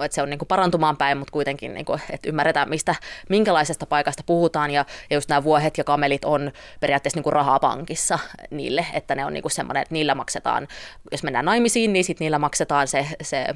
Et 0.04 0.12
se 0.12 0.22
on 0.22 0.30
niin 0.30 0.38
kuin 0.38 0.48
parantumaan 0.48 0.96
päin, 0.96 1.18
mutta 1.18 1.32
kuitenkin, 1.32 1.74
niin 1.74 1.84
kuin, 1.84 2.00
että 2.10 2.28
ymmärretään, 2.28 2.68
mistä, 2.68 2.94
minkälaisesta 3.28 3.86
paikasta 3.86 4.22
puhutaan. 4.26 4.70
Ja, 4.70 4.84
ja 5.10 5.16
just 5.16 5.28
nämä 5.28 5.44
vuohet 5.44 5.78
ja 5.78 5.84
kamelit 5.84 6.24
on 6.24 6.52
periaatteessa 6.80 7.16
niin 7.16 7.24
kuin 7.24 7.32
rahaa 7.32 7.58
pankissa 7.58 8.18
niille, 8.50 8.86
että 8.92 9.14
ne 9.14 9.24
on 9.24 9.32
niin 9.32 9.42
kuin 9.42 9.52
semmoinen, 9.52 9.82
että 9.82 9.94
niillä 9.94 10.14
maksetaan, 10.14 10.68
jos 11.12 11.22
mennään 11.22 11.44
naimisiin, 11.44 11.92
niin 11.92 12.04
sitten 12.04 12.24
niillä 12.24 12.38
maksetaan 12.38 12.88
se, 12.88 13.06
se 13.22 13.46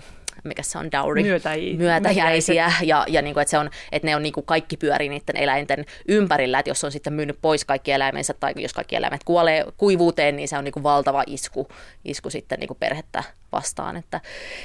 mikä 0.45 0.63
se 0.63 0.79
on, 0.79 0.93
dowry, 0.93 1.23
Myötäi, 1.23 1.75
myötäjäisiä, 1.77 2.73
ja, 2.83 3.05
ja 3.09 3.23
niin 3.23 3.35
kuin, 3.35 3.43
että, 3.43 3.51
se 3.51 3.59
on, 3.59 3.71
että 3.93 4.07
ne 4.09 4.17
on 4.17 4.23
niin 4.23 4.33
kuin 4.33 4.47
kaikki 4.47 4.77
pyörii 4.77 5.09
niiden 5.09 5.37
eläinten 5.37 5.85
ympärillä, 6.09 6.59
että 6.59 6.71
jos 6.71 6.85
on 6.85 6.93
sitten 6.93 7.13
myynyt 7.13 7.39
pois 7.43 7.65
kaikki 7.65 7.93
eläimensä, 7.93 8.35
tai 8.35 8.53
jos 8.57 8.73
kaikki 8.73 8.97
eläimet 8.97 9.25
kuolee 9.25 9.65
kuivuuteen, 9.77 10.37
niin 10.37 10.49
se 10.49 10.59
on 10.59 10.65
niin 10.65 10.73
kuin 10.73 10.83
valtava 10.83 11.25
isku, 11.27 11.64
isku 12.05 12.31
sitten 12.31 12.61
niin 12.61 12.69
kuin 12.69 12.79
perhettä 12.79 13.25
vastaan, 13.53 14.03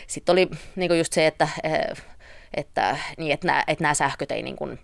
sitten 0.07 0.33
oli 0.33 0.49
niin 0.75 0.89
kuin 0.89 0.97
just 0.97 1.13
se, 1.13 1.27
että, 1.27 1.47
eh, 1.63 2.03
että, 2.53 2.97
niin, 3.17 3.31
että, 3.31 3.47
nämä, 3.47 3.63
että 3.67 3.83
nämä 3.83 3.93
sähköt 3.93 4.31
ei 4.31 4.43
niin 4.43 4.55
kuin, 4.55 4.79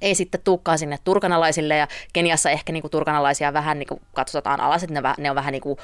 ei 0.00 0.14
sitten 0.14 0.40
tuukkaan 0.44 0.78
sinne 0.78 0.98
turkanalaisille. 1.04 1.76
Ja 1.76 1.88
Keniassa 2.12 2.50
ehkä 2.50 2.72
niin 2.72 2.80
kuin 2.80 2.90
turkanalaisia 2.90 3.52
vähän 3.52 3.78
niin 3.78 3.86
kuin 3.86 4.00
katsotaan 4.12 4.60
alas, 4.60 4.82
että 4.82 5.00
ne, 5.00 5.14
ne 5.18 5.30
on 5.30 5.36
vähän 5.36 5.52
niin 5.52 5.62
kuin 5.62 5.78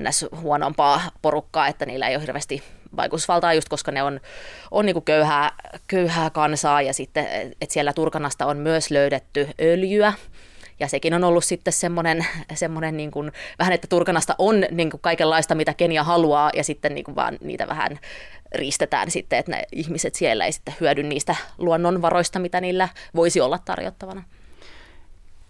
ns. 0.00 0.26
huonompaa 0.40 1.00
porukkaa, 1.22 1.68
että 1.68 1.86
niillä 1.86 2.08
ei 2.08 2.16
ole 2.16 2.22
hirveästi 2.22 2.62
vaikutusvaltaa 2.96 3.54
just 3.54 3.68
koska 3.68 3.92
ne 3.92 4.02
on, 4.02 4.20
on 4.70 4.86
niin 4.86 4.94
kuin 4.94 5.04
köyhää, 5.04 5.50
köyhää 5.86 6.30
kansaa. 6.30 6.82
Ja 6.82 6.92
sitten, 6.92 7.26
että 7.60 7.72
siellä 7.72 7.92
Turkanasta 7.92 8.46
on 8.46 8.56
myös 8.56 8.90
löydetty 8.90 9.48
öljyä, 9.60 10.12
ja 10.80 10.88
sekin 10.88 11.14
on 11.14 11.24
ollut 11.24 11.44
sitten 11.44 11.72
semmoinen, 11.72 12.26
semmoinen 12.54 12.96
niin 12.96 13.10
kuin, 13.10 13.32
vähän, 13.58 13.72
että 13.72 13.86
Turkanasta 13.86 14.34
on 14.38 14.64
niin 14.70 14.90
kuin 14.90 15.00
kaikenlaista, 15.00 15.54
mitä 15.54 15.74
Kenia 15.74 16.04
haluaa, 16.04 16.50
ja 16.54 16.64
sitten 16.64 16.94
niin 16.94 17.04
kuin 17.04 17.14
vaan 17.14 17.38
niitä 17.40 17.68
vähän 17.68 17.98
riistetään 18.54 19.10
sitten, 19.10 19.38
että 19.38 19.52
ne 19.52 19.62
ihmiset 19.72 20.14
siellä 20.14 20.44
ei 20.44 20.52
sitten 20.52 20.74
hyödy 20.80 21.02
niistä 21.02 21.36
luonnonvaroista, 21.58 22.38
mitä 22.38 22.60
niillä 22.60 22.88
voisi 23.14 23.40
olla 23.40 23.58
tarjottavana. 23.58 24.22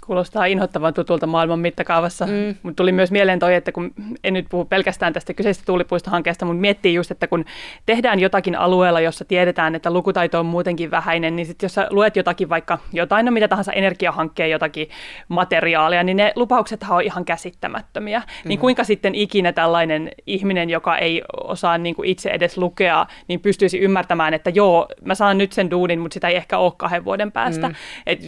Kuulostaa 0.07 0.47
inhottavan 0.47 0.95
tutulta 0.95 1.27
maailman 1.27 1.59
mittakaavassa, 1.59 2.27
mm. 2.27 2.55
mutta 2.63 2.77
tuli 2.77 2.93
myös 2.93 3.11
mieleen 3.11 3.39
toi, 3.39 3.55
että 3.55 3.73
kun 3.73 3.91
en 4.25 4.35
nyt 4.35 4.47
puhu 4.49 4.65
pelkästään 4.65 5.13
tästä 5.13 5.35
kyseisestä 5.35 5.67
tuulipuistohankkeesta, 5.67 6.45
mutta 6.45 6.61
miettii 6.61 6.95
just, 6.95 7.11
että 7.11 7.27
kun 7.27 7.45
tehdään 7.87 8.21
jotakin 8.21 8.59
alueella, 8.59 9.01
jossa 9.01 9.25
tiedetään, 9.25 9.75
että 9.75 9.91
lukutaito 9.91 10.41
on 10.41 10.47
muutenkin 10.47 10.91
vähäinen, 10.91 11.37
niin 11.37 11.47
sitten 11.47 11.65
jos 11.65 11.75
sä 11.75 11.87
luet 11.91 12.17
jotakin 12.17 12.49
vaikka 12.49 12.79
jotain, 12.93 13.27
no 13.27 13.33
mitä 13.33 13.49
tahansa 13.49 13.73
energiahankkeen 13.73 14.51
jotakin 14.51 14.89
materiaalia, 15.29 16.03
niin 16.03 16.17
ne 16.17 16.33
lupauksethan 16.37 16.97
on 16.97 17.03
ihan 17.03 17.25
käsittämättömiä. 17.25 18.19
Niin 18.19 18.29
mm. 18.45 18.49
Niin 18.49 18.59
kuinka 18.59 18.85
sitten 18.85 19.15
ikinä 19.15 19.53
tällainen 19.53 20.11
ihminen, 20.27 20.71
joka 20.71 20.99
ei 20.99 21.23
osaa 21.45 21.79
niin 21.79 21.95
kuin 21.95 22.09
itse 22.09 22.31
edes 22.31 22.59
lukea, 22.59 23.07
niin 23.29 23.41
pystyisi 23.41 23.79
ymmärtämään, 23.79 24.35
että 24.35 24.51
joo, 24.51 24.89
mä 25.05 25.15
saan 25.15 25.39
nyt 25.39 25.53
sen 25.53 25.71
duunin, 25.71 26.01
mutta 26.01 26.15
sitä 26.15 26.29
ei 26.29 26.37
ehkä 26.37 26.59
ole 26.59 26.73
kahden 26.77 27.05
vuoden 27.05 27.33
päästä. 27.33 27.69
Mm. 27.69 27.75
Et 28.07 28.21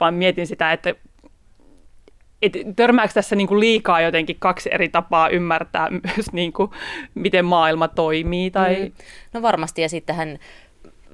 vaan 0.00 0.14
mietin 0.14 0.46
sitä, 0.46 0.72
että 0.72 0.94
et 2.42 2.52
törmääkö 2.76 3.12
tässä 3.14 3.36
niinku 3.36 3.60
liikaa 3.60 4.00
jotenkin 4.00 4.36
kaksi 4.38 4.70
eri 4.72 4.88
tapaa 4.88 5.28
ymmärtää 5.28 5.88
myös, 6.16 6.32
niinku, 6.32 6.74
miten 7.14 7.44
maailma 7.44 7.88
toimii? 7.88 8.50
Tai... 8.50 8.76
Mm. 8.80 8.92
No 9.32 9.42
varmasti, 9.42 9.82
ja 9.82 9.88
sittenhän 9.88 10.38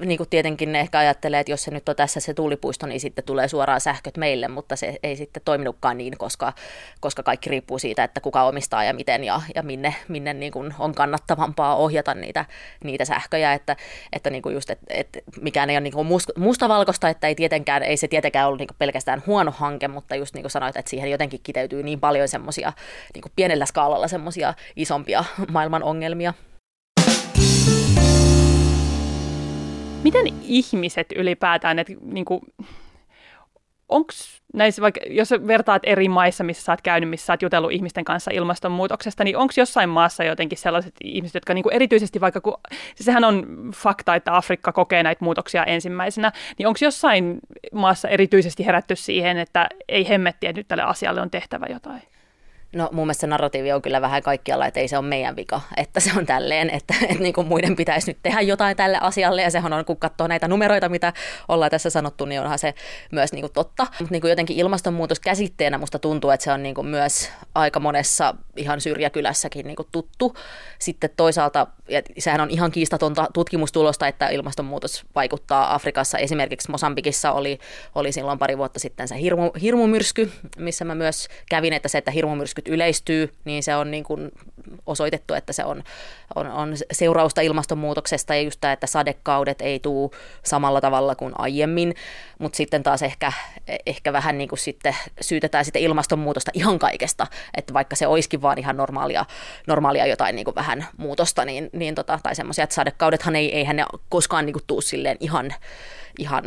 niin 0.01 0.19
kuin 0.19 0.29
tietenkin 0.29 0.73
ne 0.73 0.81
ehkä 0.81 0.99
ajattelee, 0.99 1.41
että 1.41 1.53
jos 1.53 1.63
se 1.63 1.71
nyt 1.71 1.89
on 1.89 1.97
tässä 1.97 2.21
se 2.21 2.35
tuulipuisto, 2.35 2.87
niin 2.87 3.01
sitten 3.01 3.25
tulee 3.25 3.49
suoraan 3.49 3.81
sähköt 3.81 4.17
meille, 4.17 4.49
mutta 4.49 4.77
se 4.77 4.99
ei 5.03 5.17
sitten 5.17 5.43
toiminutkaan 5.45 5.99
niin, 5.99 6.19
koska, 6.19 6.53
koska 7.01 7.23
kaikki 7.23 7.51
riippuu 7.51 7.79
siitä, 7.79 8.05
että 8.05 8.21
kuka 8.21 8.43
omistaa 8.43 8.85
ja 8.85 8.93
miten 8.93 9.25
ja, 9.25 9.41
ja 9.55 9.63
minne, 9.63 9.95
minne 10.09 10.35
niin 10.35 10.53
kuin 10.53 10.75
on 10.79 10.95
kannattavampaa 10.95 11.77
ohjata 11.77 12.15
niitä, 12.15 12.45
niitä 12.85 13.05
sähköjä, 13.05 13.53
että, 13.53 13.77
että 14.13 14.31
niin 14.31 14.43
kuin 14.43 14.55
just, 14.55 14.71
että, 14.71 14.87
että 14.89 15.19
mikään 15.41 15.71
ei 15.71 15.77
ole 15.77 15.81
niin 15.81 15.95
kuin 15.95 16.09
mustavalkoista, 16.37 17.09
että 17.09 17.27
ei, 17.27 17.35
tietenkään, 17.35 17.83
ei 17.83 17.97
se 17.97 18.09
tietenkään 18.09 18.47
ollut 18.47 18.59
niin 18.59 18.69
kuin 18.69 18.79
pelkästään 18.79 19.23
huono 19.27 19.51
hanke, 19.51 19.89
mutta 19.89 20.17
just 20.17 20.35
niin 20.35 20.43
kuin 20.43 20.51
sanoit, 20.51 20.77
että 20.77 20.91
siihen 20.91 21.11
jotenkin 21.11 21.41
kiteytyy 21.43 21.83
niin 21.83 22.01
paljon 22.01 22.29
semmoisia 22.29 22.73
niin 23.15 23.33
pienellä 23.37 23.67
skaalalla 23.67 24.09
semmoisia 24.09 24.55
isompia 24.77 25.25
maailman 25.53 25.83
ongelmia. 25.83 26.35
Miten 30.03 30.27
ihmiset 30.43 31.07
ylipäätään, 31.17 31.79
että 31.79 31.93
niin 32.03 32.25
kuin, 32.25 32.41
onko 33.89 34.13
näissä, 34.55 34.83
vaikka 34.83 35.01
jos 35.11 35.31
vertaat 35.31 35.83
eri 35.87 36.09
maissa, 36.09 36.45
missä 36.45 36.65
sä 36.65 36.73
oot 36.73 36.83
käynyt, 36.83 37.11
missä 37.11 37.27
sä 37.27 37.33
oot 37.33 37.43
jutellut 37.43 37.73
ihmisten 37.73 38.05
kanssa 38.05 38.31
ilmastonmuutoksesta, 38.35 39.25
niin 39.25 39.37
onko 39.37 39.55
jossain 39.57 39.89
maassa 39.89 40.25
jotenkin 40.25 40.59
sellaiset 40.59 40.95
ihmiset, 41.05 41.35
jotka 41.35 41.55
niinku 41.55 41.69
erityisesti 41.69 42.21
vaikka, 42.21 42.41
kun, 42.41 42.55
siis 42.95 43.05
sehän 43.05 43.25
on 43.25 43.47
fakta, 43.75 44.15
että 44.15 44.37
Afrikka 44.37 44.73
kokee 44.73 45.03
näitä 45.03 45.25
muutoksia 45.25 45.65
ensimmäisenä, 45.65 46.33
niin 46.59 46.67
onko 46.67 46.79
jossain 46.83 47.39
maassa 47.73 48.09
erityisesti 48.09 48.67
herätty 48.67 48.97
siihen, 48.97 49.39
että 49.39 49.69
ei 49.89 50.09
hemmetti, 50.09 50.47
että 50.47 50.61
nyt 50.61 50.69
tälle 50.69 50.83
asialle 50.83 51.21
on 51.21 51.31
tehtävä 51.31 51.67
jotain? 51.71 52.03
No 52.73 52.89
mun 52.93 53.07
mielestä 53.07 53.21
se 53.21 53.27
narratiivi 53.27 53.73
on 53.73 53.83
kyllä 53.83 54.01
vähän 54.01 54.23
kaikkialla, 54.23 54.67
että 54.67 54.81
ei 54.81 54.89
se 54.89 54.99
ole 54.99 55.07
meidän 55.07 55.37
vika, 55.37 55.61
että 55.77 56.01
se 56.01 56.11
on 56.17 56.27
tälleen, 56.27 56.71
että, 56.71 56.95
että 57.03 57.23
niin 57.23 57.33
kuin 57.33 57.47
muiden 57.47 57.77
pitäisi 57.77 58.11
nyt 58.11 58.19
tehdä 58.23 58.41
jotain 58.41 58.77
tälle 58.77 58.99
asialle 59.01 59.43
ja 59.43 59.51
sehän 59.51 59.73
on, 59.73 59.85
kun 59.85 59.97
katsoo 59.97 60.27
näitä 60.27 60.49
numeroita, 60.49 60.89
mitä 60.89 61.13
ollaan 61.49 61.71
tässä 61.71 61.91
sanottu, 61.91 62.25
niin 62.25 62.41
onhan 62.41 62.59
se 62.59 62.75
myös 63.13 63.33
niin 63.33 63.43
kuin 63.43 63.53
totta. 63.53 63.83
Mutta 63.83 64.13
niin 64.13 64.21
kuin 64.21 64.29
jotenkin 64.29 64.57
ilmastonmuutos 64.57 65.21
käsitteenä 65.21 65.79
musta 65.79 65.99
tuntuu, 65.99 66.31
että 66.31 66.45
se 66.45 66.53
on 66.53 66.63
niin 66.63 66.75
kuin 66.75 66.87
myös 66.87 67.31
aika 67.55 67.81
monessa 67.81 68.35
ihan 68.57 68.81
syrjäkylässäkin 68.81 69.67
niin 69.67 69.77
kuin 69.77 69.89
tuttu. 69.93 70.37
Sitten 70.79 71.11
toisaalta, 71.17 71.67
ja 71.89 72.03
sehän 72.19 72.41
on 72.41 72.51
ihan 72.51 72.71
kiistatonta 72.71 73.27
tutkimustulosta, 73.33 74.09
että 74.09 74.29
ilmastonmuutos 74.29 75.05
vaikuttaa 75.15 75.75
Afrikassa. 75.75 76.19
Esimerkiksi 76.19 76.71
Mosambikissa 76.71 77.33
oli, 77.33 77.59
oli 77.95 78.13
silloin 78.13 78.39
pari 78.39 78.59
vuotta 78.59 78.79
sitten 78.79 79.09
se 79.09 79.21
hirmu, 79.21 79.51
hirmumyrsky, 79.61 80.33
missä 80.57 80.85
mä 80.85 80.95
myös 80.95 81.29
kävin, 81.49 81.73
että 81.73 81.89
se, 81.89 81.99
että 81.99 82.11
hirmumyrsky 82.11 82.58
yleistyy, 82.67 83.33
niin 83.45 83.63
se 83.63 83.77
on 83.77 83.91
niin 83.91 84.05
kuin 84.05 84.33
osoitettu, 84.87 85.35
että 85.35 85.53
se 85.53 85.65
on, 85.65 85.83
on, 86.35 86.47
on 86.47 86.75
seurausta 86.93 87.41
ilmastonmuutoksesta 87.41 88.35
ja 88.35 88.43
just 88.43 88.61
tämä, 88.61 88.73
että 88.73 88.87
sadekaudet 88.87 89.61
ei 89.61 89.81
tule 89.81 90.11
samalla 90.43 90.81
tavalla 90.81 91.15
kuin 91.15 91.33
aiemmin, 91.39 91.95
mutta 92.39 92.57
sitten 92.57 92.83
taas 92.83 93.03
ehkä, 93.03 93.33
ehkä 93.87 94.13
vähän 94.13 94.39
niin 94.39 94.49
kuin 94.49 94.59
sitten 94.59 94.97
syytetään 95.21 95.65
sitten 95.65 95.83
ilmastonmuutosta 95.83 96.51
ihan 96.55 96.79
kaikesta, 96.79 97.27
että 97.57 97.75
vaikka 97.75 97.97
se 97.97 98.07
olisikin 98.07 98.43
vaan 98.43 98.59
ihan 98.59 98.77
normaalia, 98.77 99.25
normaalia 99.67 100.07
jotain 100.07 100.37
niin 100.37 100.45
kuin 100.45 100.55
vähän 100.55 100.87
muutosta, 100.97 101.45
niin, 101.45 101.71
niin 101.73 101.95
tota, 101.95 102.21
tai 102.23 102.35
semmoisia, 102.35 102.65
että 102.65 102.75
sadekaudethan 102.75 103.37
ei, 103.37 103.55
eihän 103.55 103.77
ne 103.77 103.85
koskaan 104.09 104.47
niin 104.47 104.55
kuin 104.55 104.65
tuu 104.67 104.81
silleen 104.81 105.17
ihan 105.21 105.55
ihan 106.19 106.45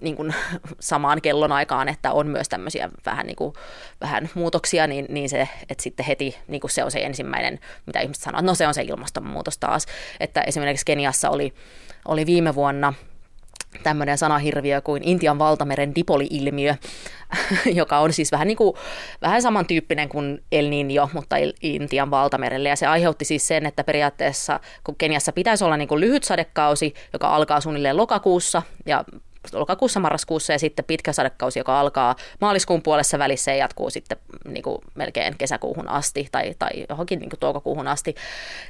niin 0.00 0.16
kuin 0.16 0.34
samaan 0.80 1.22
kellonaikaan, 1.22 1.88
että 1.88 2.12
on 2.12 2.26
myös 2.26 2.48
tämmöisiä 2.48 2.90
vähän, 3.06 3.26
niin 3.26 3.36
kuin, 3.36 3.54
vähän 4.00 4.30
muutoksia, 4.34 4.86
niin, 4.86 5.06
niin 5.08 5.28
se, 5.28 5.48
että 5.68 5.82
sitten 5.82 6.06
heti 6.06 6.36
niin 6.48 6.60
kuin 6.60 6.70
se 6.70 6.84
on 6.84 6.90
se 6.90 6.98
ensimmäinen, 6.98 7.45
mitä 7.86 8.00
ihmiset 8.00 8.22
sanoo, 8.22 8.38
että 8.38 8.50
no 8.50 8.54
se 8.54 8.66
on 8.66 8.74
se 8.74 8.82
ilmastonmuutos 8.82 9.58
taas. 9.58 9.86
Että 10.20 10.42
esimerkiksi 10.42 10.86
Keniassa 10.86 11.30
oli, 11.30 11.54
oli 12.08 12.26
viime 12.26 12.54
vuonna 12.54 12.94
tämmöinen 13.82 14.18
sanahirviö 14.18 14.80
kuin 14.80 15.02
Intian 15.04 15.38
valtameren 15.38 15.94
dipoli-ilmiö, 15.94 16.74
joka 17.80 17.98
on 17.98 18.12
siis 18.12 18.32
vähän, 18.32 18.46
niin 18.48 18.56
kuin, 18.56 18.76
vähän 19.22 19.42
samantyyppinen 19.42 20.08
kuin 20.08 20.44
El 20.52 20.66
Niño, 20.66 21.08
mutta 21.12 21.36
Intian 21.62 22.10
valtamerelle. 22.10 22.68
Ja 22.68 22.76
se 22.76 22.86
aiheutti 22.86 23.24
siis 23.24 23.48
sen, 23.48 23.66
että 23.66 23.84
periaatteessa 23.84 24.60
kun 24.84 24.96
Keniassa 24.96 25.32
pitäisi 25.32 25.64
olla 25.64 25.76
niin 25.76 25.88
kuin 25.88 26.00
lyhyt 26.00 26.24
sadekausi, 26.24 26.94
joka 27.12 27.28
alkaa 27.28 27.60
suunnilleen 27.60 27.96
lokakuussa 27.96 28.62
ja 28.86 29.04
lokakuussa, 29.52 30.00
marraskuussa 30.00 30.52
ja 30.52 30.58
sitten 30.58 30.84
pitkä 30.84 31.12
sadekausi, 31.12 31.58
joka 31.58 31.80
alkaa 31.80 32.16
maaliskuun 32.40 32.82
puolessa 32.82 33.18
välissä 33.18 33.50
ja 33.50 33.56
jatkuu 33.56 33.90
sitten 33.90 34.18
niin 34.48 34.62
kuin 34.62 34.78
melkein 34.94 35.34
kesäkuuhun 35.38 35.88
asti 35.88 36.28
tai, 36.32 36.54
tai 36.58 36.70
johonkin 36.88 37.18
niin 37.18 37.30
kuin 37.30 37.40
toukokuuhun 37.40 37.88
asti, 37.88 38.14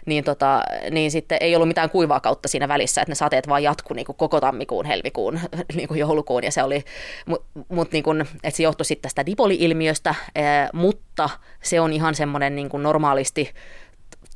niin, 0.07 0.25
tota, 0.25 0.63
niin 0.91 1.11
sitten 1.11 1.39
ei 1.41 1.57
ollut 1.57 1.69
mitään 1.69 1.91
kuivaa 1.91 2.21
kautta 2.21 2.49
siinä 2.49 2.69
välissä, 2.69 3.01
että 3.01 3.11
ne 3.11 3.15
sateet 3.15 3.49
vaan 3.49 3.63
jatku 3.63 3.95
niin 3.95 4.07
kuin 4.07 4.17
koko 4.17 4.41
tammikuun, 4.41 4.87
helmikuun, 4.87 5.41
niin 5.77 5.89
kuin 5.89 6.01
joulukuun 6.01 6.45
ja 6.45 6.53
se 6.53 6.63
oli, 6.63 6.85
mutta 7.27 7.47
mut 7.69 7.93
niin 7.93 8.21
että 8.21 8.57
se 8.57 8.63
johtui 8.63 8.85
sitten 8.85 9.03
tästä 9.03 9.27
dipoli-ilmiöstä, 9.27 10.15
mutta 10.73 11.31
se 11.63 11.81
on 11.81 11.93
ihan 11.93 12.15
semmoinen 12.15 12.57
niin 12.57 12.69
kuin 12.69 12.83
normaalisti 12.83 13.53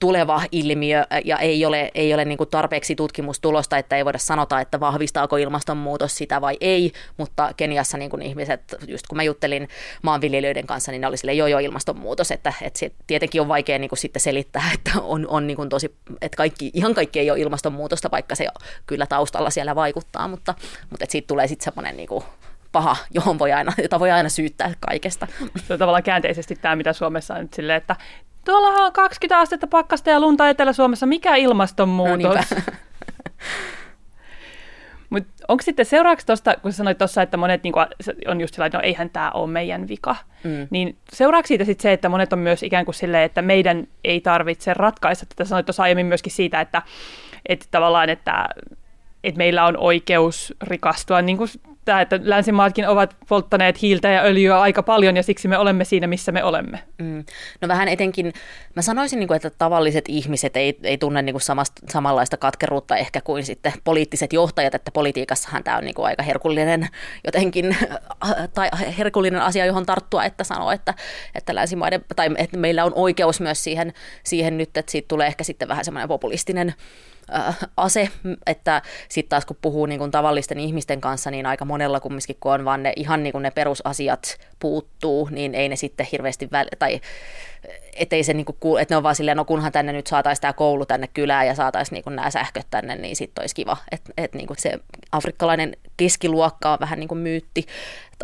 tuleva 0.00 0.42
ilmiö 0.52 1.04
ja 1.24 1.38
ei 1.38 1.64
ole, 1.64 1.90
ei 1.94 2.14
ole 2.14 2.24
niin 2.24 2.38
kuin 2.38 2.50
tarpeeksi 2.50 2.94
tutkimustulosta, 2.94 3.78
että 3.78 3.96
ei 3.96 4.04
voida 4.04 4.18
sanota, 4.18 4.60
että 4.60 4.80
vahvistaako 4.80 5.36
ilmastonmuutos 5.36 6.16
sitä 6.16 6.40
vai 6.40 6.56
ei, 6.60 6.92
mutta 7.16 7.50
Keniassa 7.56 7.98
niin 7.98 8.10
kuin 8.10 8.22
ihmiset, 8.22 8.76
just 8.86 9.06
kun 9.06 9.16
mä 9.16 9.22
juttelin 9.22 9.68
maanviljelijöiden 10.02 10.66
kanssa, 10.66 10.92
niin 10.92 11.00
ne 11.00 11.06
oli 11.06 11.16
sille 11.16 11.34
jo 11.34 11.46
jo 11.46 11.58
ilmastonmuutos, 11.58 12.30
että, 12.30 12.52
että 12.62 12.78
se 12.78 12.92
tietenkin 13.06 13.40
on 13.40 13.48
vaikea 13.48 13.78
niin 13.78 13.88
kuin 13.88 13.98
sitten 13.98 14.20
selittää, 14.20 14.70
että 14.74 14.90
on, 15.00 15.26
on 15.28 15.46
niin 15.46 15.56
kuin 15.56 15.68
tosi, 15.68 15.94
että 16.20 16.36
kaikki, 16.36 16.70
ihan 16.74 16.94
kaikki 16.94 17.20
ei 17.20 17.30
ole 17.30 17.40
ilmastonmuutosta, 17.40 18.10
vaikka 18.10 18.34
se 18.34 18.46
kyllä 18.86 19.06
taustalla 19.06 19.50
siellä 19.50 19.74
vaikuttaa, 19.74 20.28
mutta, 20.28 20.54
mutta 20.90 21.04
että 21.04 21.12
siitä 21.12 21.26
tulee 21.26 21.46
sitten 21.46 21.64
semmoinen 21.64 21.96
niin 21.96 22.08
kuin 22.08 22.24
paha, 22.72 22.96
johon 23.10 23.38
voi 23.38 23.52
aina, 23.52 23.72
jota 23.82 24.00
voi 24.00 24.10
aina 24.10 24.28
syyttää 24.28 24.72
kaikesta. 24.80 25.26
Se 25.66 25.72
on 25.72 25.78
tavallaan 25.78 26.02
käänteisesti 26.02 26.56
tämä, 26.56 26.76
mitä 26.76 26.92
Suomessa 26.92 27.34
on 27.34 27.40
nyt 27.40 27.54
silleen, 27.54 27.76
että 27.76 27.96
Tuollahan 28.44 28.86
on 28.86 28.92
20 28.92 29.38
astetta 29.38 29.66
pakkasta 29.66 30.10
ja 30.10 30.20
lunta 30.20 30.48
Etelä-Suomessa. 30.48 31.06
Mikä 31.06 31.36
ilmastonmuutos? 31.36 32.50
No 32.50 32.62
Mutta 35.10 35.44
onko 35.48 35.62
sitten 35.62 35.86
seuraavaksi 35.86 36.26
tuosta, 36.26 36.56
kun 36.56 36.72
sanoit 36.72 36.98
tuossa, 36.98 37.22
että 37.22 37.36
monet 37.36 37.62
niinku, 37.62 37.78
on 38.28 38.40
just 38.40 38.54
sellainen, 38.54 38.66
että 38.66 38.78
no 38.78 38.82
eihän 38.84 39.10
tämä 39.10 39.30
ole 39.30 39.50
meidän 39.50 39.88
vika, 39.88 40.16
mm. 40.44 40.68
niin 40.70 40.96
seuraavaksi 41.12 41.48
siitä 41.48 41.64
sitten 41.64 41.82
se, 41.82 41.92
että 41.92 42.08
monet 42.08 42.32
on 42.32 42.38
myös 42.38 42.62
ikään 42.62 42.84
kuin 42.84 42.94
silleen, 42.94 43.24
että 43.24 43.42
meidän 43.42 43.86
ei 44.04 44.20
tarvitse 44.20 44.74
ratkaista 44.74 45.26
tätä. 45.26 45.44
Sanoit 45.44 45.66
tuossa 45.66 45.82
aiemmin 45.82 46.06
myöskin 46.06 46.32
siitä, 46.32 46.60
että, 46.60 46.82
että 47.46 47.66
tavallaan, 47.70 48.10
että, 48.10 48.48
että 49.24 49.38
meillä 49.38 49.66
on 49.66 49.76
oikeus 49.76 50.54
rikastua 50.62 51.22
niin 51.22 51.36
kuin 51.36 51.50
tämä, 51.90 52.00
että 52.00 52.20
länsimaatkin 52.22 52.88
ovat 52.88 53.16
polttaneet 53.28 53.82
hiiltä 53.82 54.08
ja 54.08 54.22
öljyä 54.22 54.60
aika 54.60 54.82
paljon 54.82 55.16
ja 55.16 55.22
siksi 55.22 55.48
me 55.48 55.58
olemme 55.58 55.84
siinä, 55.84 56.06
missä 56.06 56.32
me 56.32 56.44
olemme. 56.44 56.78
Mm. 56.98 57.24
No 57.60 57.68
vähän 57.68 57.88
etenkin, 57.88 58.32
mä 58.76 58.82
sanoisin, 58.82 59.18
niin 59.18 59.28
kuin, 59.28 59.36
että 59.36 59.50
tavalliset 59.50 60.04
ihmiset 60.08 60.56
ei, 60.56 60.78
ei 60.82 60.98
tunne 60.98 61.22
niin 61.22 61.34
kuin 61.34 61.42
samasta, 61.42 61.82
samanlaista 61.88 62.36
katkeruutta 62.36 62.96
ehkä 62.96 63.20
kuin 63.20 63.44
sitten 63.44 63.72
poliittiset 63.84 64.32
johtajat, 64.32 64.74
että 64.74 64.90
politiikassahan 64.90 65.64
tämä 65.64 65.76
on 65.76 65.84
niin 65.84 65.94
kuin 65.94 66.06
aika 66.06 66.22
herkullinen 66.22 66.88
jotenkin, 67.24 67.76
tai 68.54 68.68
herkullinen 68.98 69.42
asia, 69.42 69.66
johon 69.66 69.86
tarttua, 69.86 70.24
että 70.24 70.44
sanoo, 70.44 70.70
että, 70.70 70.94
että 71.34 71.54
länsimaiden, 71.54 72.04
tai 72.16 72.28
että 72.36 72.56
meillä 72.56 72.84
on 72.84 72.92
oikeus 72.94 73.40
myös 73.40 73.64
siihen, 73.64 73.92
siihen 74.24 74.58
nyt, 74.58 74.76
että 74.76 74.92
siitä 74.92 75.08
tulee 75.08 75.26
ehkä 75.26 75.44
sitten 75.44 75.68
vähän 75.68 75.84
semmoinen 75.84 76.08
populistinen 76.08 76.74
äh, 77.34 77.58
ase, 77.76 78.08
että 78.46 78.82
sitten 79.08 79.28
taas 79.28 79.46
kun 79.46 79.56
puhuu 79.62 79.86
niin 79.86 79.98
kuin 79.98 80.10
tavallisten 80.10 80.60
ihmisten 80.60 81.00
kanssa, 81.00 81.30
niin 81.30 81.46
aika 81.46 81.64
monella 81.64 82.00
kumminkin, 82.00 82.36
kun 82.40 82.52
on 82.52 82.64
vaan 82.64 82.82
ne 82.82 82.92
ihan 82.96 83.22
niin 83.22 83.32
kuin 83.32 83.42
ne 83.42 83.50
perusasiat 83.50 84.38
puuttuu, 84.58 85.28
niin 85.32 85.54
ei 85.54 85.68
ne 85.68 85.76
sitten 85.76 86.06
hirveästi, 86.12 86.46
väl- 86.46 86.76
tai 86.78 87.00
ettei 87.92 88.24
se 88.24 88.34
niinku 88.34 88.56
kuul, 88.60 88.76
että 88.76 88.92
ne 88.94 88.96
on 88.96 89.02
vaan 89.02 89.14
silleen, 89.14 89.36
no 89.36 89.44
kunhan 89.44 89.72
tänne 89.72 89.92
nyt 89.92 90.06
saataisiin 90.06 90.42
tämä 90.42 90.52
koulu 90.52 90.86
tänne 90.86 91.06
kylään 91.06 91.46
ja 91.46 91.54
saataisiin 91.54 91.94
niinku 91.94 92.10
nämä 92.10 92.30
sähköt 92.30 92.66
tänne, 92.70 92.96
niin 92.96 93.16
sitten 93.16 93.42
olisi 93.42 93.54
kiva. 93.54 93.76
Että 93.90 94.12
et 94.16 94.34
niinku 94.34 94.54
se 94.58 94.78
afrikkalainen 95.12 95.76
keskiluokka 95.96 96.72
on 96.72 96.78
vähän 96.80 97.00
niin 97.00 97.08
kuin 97.08 97.18
myytti, 97.18 97.66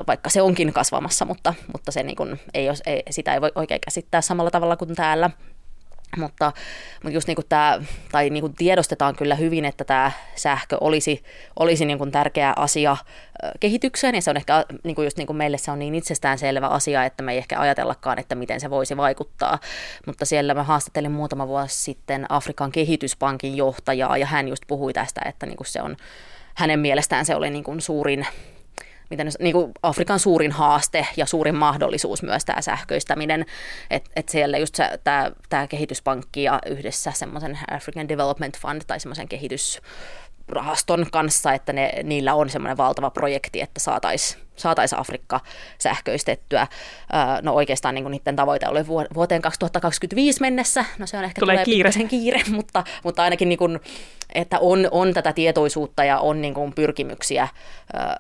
vaikka 0.07 0.31
se 0.31 0.43
onkin 0.43 0.73
kasvamassa, 0.73 1.25
mutta, 1.25 1.55
mutta 1.73 1.93
se 1.93 2.03
niinku 2.03 2.27
ei, 2.55 2.69
ole, 2.69 2.77
ei, 2.87 3.03
sitä 3.11 3.35
ei 3.35 3.41
voi 3.41 3.53
oikein 3.55 3.81
käsittää 3.81 4.21
samalla 4.21 4.51
tavalla 4.51 4.77
kuin 4.77 4.95
täällä. 4.95 5.31
Mutta, 6.17 6.53
mutta 7.03 7.15
just 7.15 7.29
niin 7.29 7.35
kuin 7.35 7.47
tämä, 7.49 7.83
tai 8.13 8.31
niin 8.31 8.41
kuin 8.41 8.55
tiedostetaan 8.55 9.17
kyllä 9.17 9.35
hyvin, 9.35 9.65
että 9.65 9.85
tämä 9.85 10.13
sähkö 10.35 10.79
olisi, 10.81 11.23
olisi 11.59 11.85
niin 11.85 11.99
kuin 11.99 12.13
tärkeä 12.13 12.53
asia 12.57 12.97
kehitykseen, 13.61 14.15
ja 14.15 14.23
se 14.23 14.31
on 14.31 14.37
ehkä 14.37 14.65
niin 14.85 14.95
kuin 14.95 15.07
just 15.07 15.17
niin 15.17 15.27
kuin 15.27 15.37
meille 15.37 15.59
se 15.59 15.71
on 15.71 15.79
niin 15.79 15.95
itsestäänselvä 15.95 16.67
asia, 16.67 17.05
että 17.05 17.23
me 17.23 17.33
ei 17.33 17.39
ehkä 17.39 17.61
ajatellakaan, 17.61 18.19
että 18.19 18.35
miten 18.35 18.61
se 18.61 18.71
voisi 18.71 18.97
vaikuttaa. 18.97 19.59
Mutta 20.07 20.25
siellä 20.25 20.55
mä 20.55 20.63
haastattelin 20.63 21.13
muutama 21.13 21.49
vuosi 21.49 21.77
sitten 21.83 22.27
Afrikan 22.29 22.73
kehityspankin 22.73 23.57
johtajaa, 23.57 24.19
ja 24.19 24.27
hän 24.27 24.49
just 24.49 24.63
puhui 24.67 24.93
tästä, 24.93 25.21
että 25.25 25.47
niin 25.47 25.57
kuin 25.57 25.67
se 25.67 25.83
on, 25.83 25.97
hänen 26.55 26.81
mielestään 26.81 27.27
se 27.27 27.35
oli 27.35 27.51
niin 27.51 27.65
kuin 27.65 27.81
suurin 27.81 28.27
miten, 29.11 29.29
niin 29.41 29.53
kuin 29.53 29.73
Afrikan 29.83 30.19
suurin 30.19 30.53
haaste 30.53 31.07
ja 31.17 31.27
suurin 31.27 31.55
mahdollisuus 31.55 32.23
myös 32.23 32.45
tämä 32.45 32.61
sähköistäminen, 32.61 33.47
että 33.91 34.11
et 34.17 34.29
siellä 34.29 34.59
just 34.59 34.79
tämä 35.49 35.67
kehityspankki 35.67 36.43
ja 36.43 36.59
yhdessä 36.67 37.13
semmoisen 37.15 37.59
African 37.71 38.09
Development 38.09 38.59
Fund 38.59 38.83
tai 38.87 39.01
semmoisen 39.01 39.29
kehitys 39.29 39.81
rahaston 40.49 41.07
kanssa, 41.13 41.53
että 41.53 41.73
ne, 41.73 41.93
niillä 42.03 42.35
on 42.35 42.51
semmoinen 42.51 42.77
valtava 42.77 43.11
projekti, 43.11 43.61
että 43.61 43.81
saataisiin 43.81 44.47
saatais 44.57 44.93
Afrikka 44.93 45.41
sähköistettyä. 45.79 46.67
No 47.43 47.53
oikeastaan 47.53 47.95
niin 47.95 48.11
niiden 48.11 48.37
tavoite 48.37 48.69
oli 48.69 48.87
vuoteen 49.15 49.43
2025 49.43 50.41
mennessä. 50.41 50.85
No 50.99 51.07
se 51.07 51.19
on 51.19 51.25
ehkä 51.25 51.41
tulee, 51.41 51.55
tulee 51.55 51.65
kiire. 51.65 51.93
sen 51.93 52.09
kiire, 52.09 52.41
mutta, 52.57 52.85
mutta 53.05 53.23
ainakin 53.23 53.49
niin 53.49 53.59
kuin, 53.59 53.81
että 54.35 54.59
on, 54.59 54.89
on 54.91 55.15
tätä 55.15 55.33
tietoisuutta 55.33 56.05
ja 56.05 56.19
on 56.19 56.43
niin 56.43 56.55
kuin 56.55 56.73
pyrkimyksiä 56.73 57.49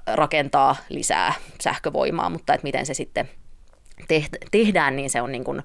rakentaa 0.07 0.77
lisää 0.89 1.35
sähkövoimaa, 1.61 2.31
mutta 2.31 2.55
että 2.55 2.65
miten 2.65 2.87
se 2.87 2.95
sitten 2.95 3.29
tehdään, 4.51 4.97
niin 4.97 5.11
se 5.11 5.23
on 5.23 5.33
niin 5.33 5.45
kuin 5.45 5.63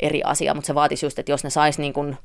eri 0.00 0.22
asia, 0.24 0.54
mutta 0.54 0.66
se 0.66 0.74
vaatisi 0.74 1.06
just, 1.06 1.18
että 1.18 1.32
jos 1.32 1.44
ne 1.44 1.50
sais 1.50 1.78
niin 1.78 1.92
kuin, 1.92 2.16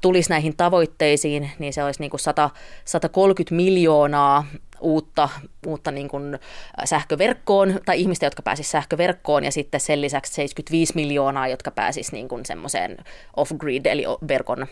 tulisi 0.00 0.30
näihin 0.30 0.56
tavoitteisiin, 0.56 1.50
niin 1.58 1.72
se 1.72 1.84
olisi 1.84 2.00
niin 2.00 2.10
kuin 2.10 2.20
100, 2.20 2.50
130 2.84 3.54
miljoonaa 3.54 4.44
uutta, 4.80 5.28
uutta 5.66 5.90
niin 5.90 6.08
kuin 6.08 6.38
sähköverkkoon, 6.84 7.80
tai 7.86 8.00
ihmistä, 8.00 8.26
jotka 8.26 8.42
pääsisivät 8.42 8.70
sähköverkkoon, 8.70 9.44
ja 9.44 9.52
sitten 9.52 9.80
sen 9.80 10.00
lisäksi 10.00 10.32
75 10.32 10.92
miljoonaa, 10.94 11.48
jotka 11.48 11.70
pääsisivät 11.70 12.12
niin 12.30 12.46
semmoiseen 12.46 12.96
off-grid, 13.36 13.86
eli 13.86 14.04
verkon 14.28 14.66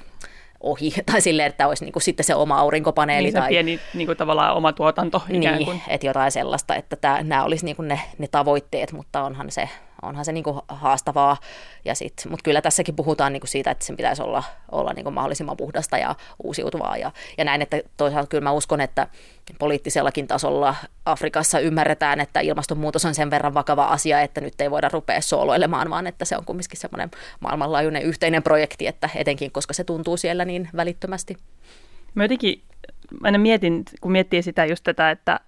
ohi, 0.61 0.95
tai 1.13 1.21
silleen, 1.21 1.49
että 1.49 1.69
olisi 1.69 1.85
niin 1.85 1.93
kuin 1.93 2.03
sitten 2.03 2.25
se 2.25 2.35
oma 2.35 2.59
aurinkopaneeli. 2.59 3.23
Niin 3.23 3.33
se 3.33 3.39
tai, 3.39 3.49
pieni 3.49 3.81
niin 3.95 4.07
kuin 4.07 4.19
tavallaan 4.19 4.55
oma 4.55 4.73
tuotanto 4.73 5.23
ikään 5.29 5.57
niin, 5.57 5.67
kuin. 5.67 5.83
että 5.89 6.07
jotain 6.07 6.33
sellaista, 6.33 6.75
että 6.75 6.97
tämä, 6.97 7.23
nämä 7.23 7.45
olisi 7.45 7.65
niin 7.65 7.77
kuin 7.77 7.89
ne, 7.89 8.01
ne 8.19 8.29
tavoitteet, 8.29 8.93
mutta 8.93 9.23
onhan 9.23 9.51
se 9.51 9.69
onhan 10.03 10.25
se 10.25 10.33
niinku 10.33 10.61
haastavaa. 10.69 11.37
Ja 11.85 11.95
sit, 11.95 12.27
mutta 12.29 12.43
kyllä 12.43 12.63
tässäkin 12.63 12.97
puhutaan 12.97 13.33
niinku 13.33 13.47
siitä, 13.47 13.71
että 13.71 13.85
sen 13.85 13.97
pitäisi 13.97 14.23
olla, 14.23 14.43
olla 14.73 14.93
niinku 14.93 15.11
mahdollisimman 15.11 15.57
puhdasta 15.57 15.99
ja 15.99 16.15
uusiutuvaa. 16.43 16.97
Ja, 16.97 17.13
ja 17.39 17.45
näin, 17.45 17.63
että 17.63 17.81
toisaalta 17.97 18.29
kyllä 18.29 18.45
mä 18.45 18.53
uskon, 18.53 18.81
että 18.81 19.07
poliittisellakin 19.59 20.27
tasolla 20.27 20.75
Afrikassa 21.05 21.61
ymmärretään, 21.61 22.21
että 22.21 22.41
ilmastonmuutos 22.41 23.05
on 23.05 23.15
sen 23.15 23.31
verran 23.31 23.55
vakava 23.55 23.85
asia, 23.87 24.21
että 24.21 24.41
nyt 24.41 24.61
ei 24.61 24.71
voida 24.71 24.89
rupea 24.89 25.21
sooloilemaan, 25.21 25.91
vaan 25.91 26.07
että 26.07 26.25
se 26.25 26.37
on 26.37 26.45
kumminkin 26.45 26.81
semmoinen 26.81 27.11
maailmanlaajuinen 27.41 28.03
yhteinen 28.03 28.43
projekti, 28.43 28.87
että 28.87 29.09
etenkin 29.15 29.53
koska 29.53 29.75
se 29.75 29.85
tuntuu 29.85 30.17
siellä 30.17 30.45
niin 30.45 30.69
välittömästi. 30.77 31.37
Mä 32.15 32.25
jotenkin 32.25 32.63
aina 33.23 33.39
mietin, 33.39 33.85
kun 34.01 34.13
miettii 34.13 34.43
sitä 34.43 34.65
just 34.65 34.85
tätä, 34.85 35.11
että 35.11 35.41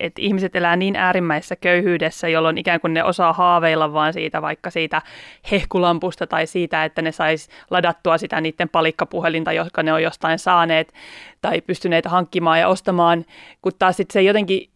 että 0.00 0.22
ihmiset 0.22 0.56
elää 0.56 0.76
niin 0.76 0.96
äärimmäisessä 0.96 1.56
köyhyydessä, 1.56 2.28
jolloin 2.28 2.58
ikään 2.58 2.80
kuin 2.80 2.94
ne 2.94 3.04
osaa 3.04 3.32
haaveilla 3.32 3.92
vaan 3.92 4.12
siitä 4.12 4.42
vaikka 4.42 4.70
siitä 4.70 5.02
hehkulampusta 5.50 6.26
tai 6.26 6.46
siitä, 6.46 6.84
että 6.84 7.02
ne 7.02 7.12
sais 7.12 7.48
ladattua 7.70 8.18
sitä 8.18 8.40
niiden 8.40 8.68
palikkapuhelinta, 8.68 9.52
jotka 9.52 9.82
ne 9.82 9.92
on 9.92 10.02
jostain 10.02 10.38
saaneet 10.38 10.92
tai 11.40 11.60
pystyneet 11.60 12.04
hankkimaan 12.04 12.60
ja 12.60 12.68
ostamaan, 12.68 13.24
kun 13.62 13.72
taas 13.78 13.96
sitten 13.96 14.12
se 14.12 14.22
jotenkin 14.22 14.70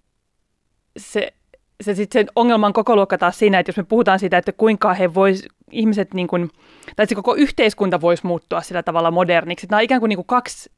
se, 0.97 1.33
se, 1.81 1.95
sit 1.95 2.13
sen 2.13 2.27
ongelman 2.37 2.73
koko 2.73 2.97
luokka 2.97 3.19
taas 3.19 3.39
siinä, 3.39 3.59
että 3.59 3.71
jos 3.71 3.77
me 3.77 3.85
puhutaan 3.85 4.19
siitä, 4.19 4.39
että 4.39 4.53
kuinka 4.53 4.95
he 4.95 5.15
vois, 5.15 5.49
ihmiset 5.71 6.15
niin 6.15 6.27
kuin, 6.27 6.51
tai 6.97 7.07
se 7.07 7.15
koko 7.15 7.35
yhteiskunta 7.35 8.01
voisi 8.01 8.27
muuttua 8.27 8.61
sillä 8.61 8.83
tavalla 8.83 9.11
moderniksi. 9.11 9.67
Nämä 9.71 9.79
on 9.79 9.85
ikään 9.85 10.01
kuin, 10.01 10.09
niin 10.09 10.17
kuin 10.17 10.27
kaksi 10.27 10.71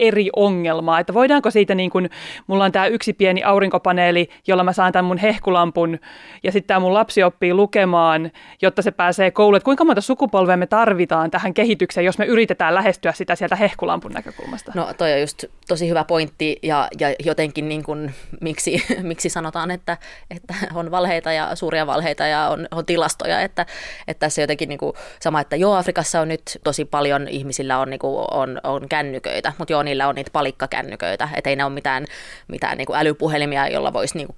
eri 0.00 0.30
ongelmaa, 0.36 1.00
että 1.00 1.14
voidaanko 1.14 1.50
siitä 1.50 1.74
niin 1.74 1.90
kuin, 1.90 2.10
mulla 2.46 2.64
on 2.64 2.72
tämä 2.72 2.86
yksi 2.86 3.12
pieni 3.12 3.44
aurinkopaneeli, 3.44 4.28
jolla 4.46 4.64
mä 4.64 4.72
saan 4.72 4.92
tämän 4.92 5.04
mun 5.04 5.18
hehkulampun 5.18 5.98
ja 6.42 6.52
sitten 6.52 6.68
tämä 6.68 6.80
mun 6.80 6.94
lapsi 6.94 7.22
oppii 7.22 7.54
lukemaan, 7.54 8.30
jotta 8.62 8.82
se 8.82 8.90
pääsee 8.90 9.30
kouluun, 9.30 9.56
että 9.56 9.64
kuinka 9.64 9.84
monta 9.84 10.00
sukupolvea 10.00 10.56
me 10.56 10.66
tarvitaan 10.66 11.30
tähän 11.30 11.54
kehitykseen, 11.54 12.04
jos 12.04 12.18
me 12.18 12.26
yritetään 12.26 12.74
lähestyä 12.74 13.12
sitä 13.12 13.36
sieltä 13.36 13.56
hehkulampun 13.56 14.12
näkökulmasta? 14.12 14.72
No 14.74 14.94
toi 14.98 15.12
on 15.12 15.20
just 15.20 15.44
tosi 15.68 15.88
hyvä 15.88 16.04
pointti 16.04 16.58
ja, 16.62 16.88
ja 17.00 17.14
jotenkin 17.24 17.68
niin 17.68 17.82
kuin, 17.82 18.14
miksi, 18.40 18.84
miksi 19.02 19.28
sanotaan, 19.28 19.70
että, 19.70 19.96
että 20.30 20.54
on 20.74 20.90
valheita 20.90 21.32
ja 21.32 21.56
suuria 21.56 21.86
valheita 21.86 22.26
ja 22.26 22.48
on, 22.48 22.68
on 22.70 22.86
tilastoja, 22.86 23.40
että, 23.40 23.66
että 24.08 24.20
tässä 24.20 24.40
jotenkin 24.40 24.68
niin 24.68 24.78
kuin, 24.78 24.92
sama, 25.20 25.40
että 25.40 25.56
joo 25.56 25.74
Afrikassa 25.74 26.20
on 26.20 26.28
nyt 26.28 26.42
tosi 26.64 26.84
paljon 26.84 27.28
ihmisillä 27.28 27.78
on, 27.78 27.90
niin 27.90 28.00
kuin, 28.00 28.26
on, 28.30 28.60
on 28.64 28.88
kännyköitä, 28.88 29.52
mutta 29.58 29.71
joo, 29.72 29.82
niillä 29.82 30.08
on 30.08 30.14
niitä 30.14 30.30
palikkakännyköitä, 30.32 31.28
että 31.34 31.50
ei 31.50 31.56
ne 31.56 31.64
ole 31.64 31.72
mitään, 31.72 32.06
mitään 32.48 32.78
niin 32.78 32.86
kuin 32.86 32.98
älypuhelimia, 32.98 33.68
jolla 33.68 33.92
voisi 33.92 34.16
niin 34.16 34.26
kuin 34.26 34.36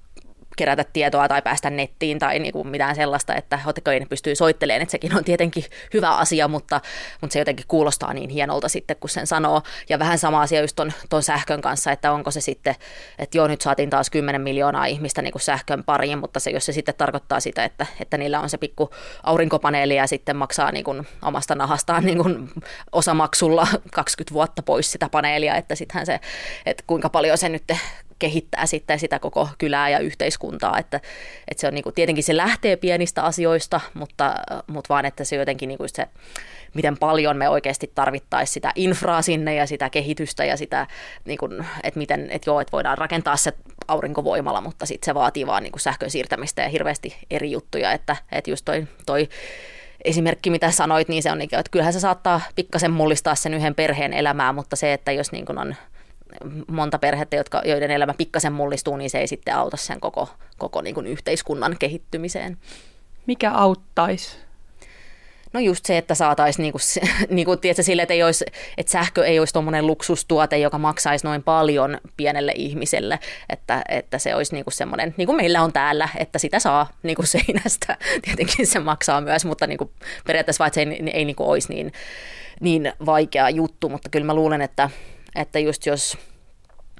kerätä 0.55 0.85
tietoa 0.93 1.27
tai 1.27 1.41
päästä 1.41 1.69
nettiin 1.69 2.19
tai 2.19 2.39
niin 2.39 2.53
kuin 2.53 2.67
mitään 2.67 2.95
sellaista, 2.95 3.35
että 3.35 3.59
ne 3.99 4.05
pystyy 4.09 4.35
soittelemaan, 4.35 4.81
että 4.81 4.91
sekin 4.91 5.17
on 5.17 5.23
tietenkin 5.23 5.63
hyvä 5.93 6.15
asia, 6.15 6.47
mutta, 6.47 6.81
mutta 7.21 7.33
se 7.33 7.39
jotenkin 7.39 7.65
kuulostaa 7.67 8.13
niin 8.13 8.29
hienolta 8.29 8.69
sitten, 8.69 8.97
kun 8.99 9.09
sen 9.09 9.27
sanoo. 9.27 9.61
Ja 9.89 9.99
vähän 9.99 10.17
sama 10.17 10.41
asia 10.41 10.61
just 10.61 10.75
ton, 10.75 10.91
ton 11.09 11.23
sähkön 11.23 11.61
kanssa, 11.61 11.91
että 11.91 12.11
onko 12.11 12.31
se 12.31 12.41
sitten, 12.41 12.75
että 13.19 13.37
joo, 13.37 13.47
nyt 13.47 13.61
saatiin 13.61 13.89
taas 13.89 14.09
10 14.09 14.41
miljoonaa 14.41 14.85
ihmistä 14.85 15.21
niin 15.21 15.31
kuin 15.31 15.41
sähkön 15.41 15.83
pariin, 15.83 16.17
mutta 16.17 16.39
se, 16.39 16.49
jos 16.49 16.65
se 16.65 16.73
sitten 16.73 16.95
tarkoittaa 16.97 17.39
sitä, 17.39 17.63
että, 17.63 17.85
että 17.99 18.17
niillä 18.17 18.39
on 18.39 18.49
se 18.49 18.57
pikku 18.57 18.89
aurinkopaneeli 19.23 19.95
ja 19.95 20.07
sitten 20.07 20.35
maksaa 20.35 20.71
niin 20.71 20.85
kuin 20.85 21.07
omasta 21.21 21.55
nahastaan 21.55 22.05
niin 22.05 22.17
kuin 22.17 22.49
osamaksulla 22.91 23.67
20 23.93 24.33
vuotta 24.33 24.61
pois 24.63 24.91
sitä 24.91 25.09
paneelia, 25.09 25.55
että 25.55 25.75
sittenhän 25.75 26.05
se, 26.05 26.19
että 26.65 26.83
kuinka 26.87 27.09
paljon 27.09 27.37
se 27.37 27.49
nyt 27.49 27.63
kehittää 28.19 28.65
sitten 28.65 28.99
sitä 28.99 29.19
koko 29.19 29.49
kylää 29.57 29.89
ja 29.89 29.99
yhteiskuntaa, 29.99 30.79
että, 30.79 30.99
että 31.47 31.61
se 31.61 31.67
on 31.67 31.73
niin 31.73 31.83
kuin, 31.83 31.95
tietenkin 31.95 32.23
se 32.23 32.37
lähtee 32.37 32.75
pienistä 32.75 33.23
asioista, 33.23 33.81
mutta, 33.93 34.35
mutta 34.67 34.93
vaan 34.93 35.05
että 35.05 35.23
se 35.23 35.35
jotenkin 35.35 35.67
niin 35.67 35.77
kuin 35.77 35.89
se, 35.89 36.07
miten 36.73 36.97
paljon 36.97 37.37
me 37.37 37.49
oikeasti 37.49 37.91
tarvittaisiin 37.95 38.53
sitä 38.53 38.71
infraa 38.75 39.21
sinne 39.21 39.55
ja 39.55 39.65
sitä 39.65 39.89
kehitystä 39.89 40.45
ja 40.45 40.57
sitä, 40.57 40.87
niin 41.25 41.37
kuin, 41.37 41.65
että 41.83 41.97
miten, 41.97 42.27
että 42.31 42.49
joo, 42.49 42.59
että 42.59 42.71
voidaan 42.71 42.97
rakentaa 42.97 43.37
se 43.37 43.53
aurinkovoimalla, 43.87 44.61
mutta 44.61 44.85
sitten 44.85 45.05
se 45.05 45.13
vaatii 45.13 45.47
vaan 45.47 45.63
niin 45.63 45.71
kuin 45.71 45.81
sähkön 45.81 46.09
siirtämistä 46.09 46.61
ja 46.61 46.69
hirveästi 46.69 47.15
eri 47.31 47.51
juttuja, 47.51 47.91
että, 47.91 48.15
että 48.31 48.49
just 48.49 48.65
toi, 48.65 48.87
toi 49.05 49.29
esimerkki, 50.05 50.49
mitä 50.49 50.71
sanoit, 50.71 51.07
niin 51.07 51.23
se 51.23 51.31
on, 51.31 51.37
niin 51.37 51.49
että 51.55 51.71
kyllähän 51.71 51.93
se 51.93 51.99
saattaa 51.99 52.41
pikkasen 52.55 52.91
mullistaa 52.91 53.35
sen 53.35 53.53
yhden 53.53 53.75
perheen 53.75 54.13
elämää, 54.13 54.53
mutta 54.53 54.75
se, 54.75 54.93
että 54.93 55.11
jos 55.11 55.31
niin 55.31 55.45
kuin 55.45 55.57
on 55.57 55.75
monta 56.67 56.99
perhettä, 56.99 57.35
jotka, 57.35 57.61
joiden 57.65 57.91
elämä 57.91 58.13
pikkasen 58.13 58.53
mullistuu, 58.53 58.97
niin 58.97 59.09
se 59.09 59.19
ei 59.19 59.27
sitten 59.27 59.55
auta 59.55 59.77
sen 59.77 59.99
koko, 59.99 60.29
koko 60.57 60.81
niin 60.81 60.95
kuin 60.95 61.07
yhteiskunnan 61.07 61.75
kehittymiseen. 61.79 62.57
Mikä 63.25 63.51
auttaisi? 63.51 64.37
No 65.53 65.59
just 65.59 65.85
se, 65.85 65.97
että 65.97 66.15
saataisiin 66.15 66.63
niin 66.63 66.71
kuin, 66.71 66.81
niin 67.35 67.59
tiedätkö, 67.61 67.83
sille, 67.83 68.01
että, 68.01 68.13
ei 68.13 68.23
olisi, 68.23 68.45
että 68.77 68.91
sähkö 68.91 69.25
ei 69.25 69.39
olisi 69.39 69.53
tuommoinen 69.53 69.87
luksustuote, 69.87 70.57
joka 70.57 70.77
maksaisi 70.77 71.25
noin 71.25 71.43
paljon 71.43 71.97
pienelle 72.17 72.51
ihmiselle, 72.55 73.19
että, 73.49 73.81
että 73.89 74.17
se 74.17 74.35
olisi 74.35 74.53
niin 74.53 74.65
kuin 74.65 74.73
semmoinen, 74.73 75.13
niin 75.17 75.25
kuin 75.25 75.35
meillä 75.35 75.63
on 75.63 75.73
täällä, 75.73 76.09
että 76.17 76.39
sitä 76.39 76.59
saa 76.59 76.89
niin 77.03 77.15
kuin 77.15 77.27
seinästä. 77.27 77.97
Tietenkin 78.25 78.67
se 78.67 78.79
maksaa 78.79 79.21
myös, 79.21 79.45
mutta 79.45 79.67
niin 79.67 79.77
kuin 79.77 79.89
periaatteessa 80.27 80.63
vaikka 80.63 80.75
se 80.75 80.81
ei, 80.81 81.09
ei 81.13 81.25
niin 81.25 81.35
kuin 81.35 81.49
olisi 81.49 81.73
niin, 81.73 81.93
niin 82.59 82.93
vaikea 83.05 83.49
juttu, 83.49 83.89
mutta 83.89 84.09
kyllä 84.09 84.25
mä 84.25 84.33
luulen, 84.33 84.61
että, 84.61 84.89
että 85.35 85.59
just 85.59 85.85
jos 85.85 86.17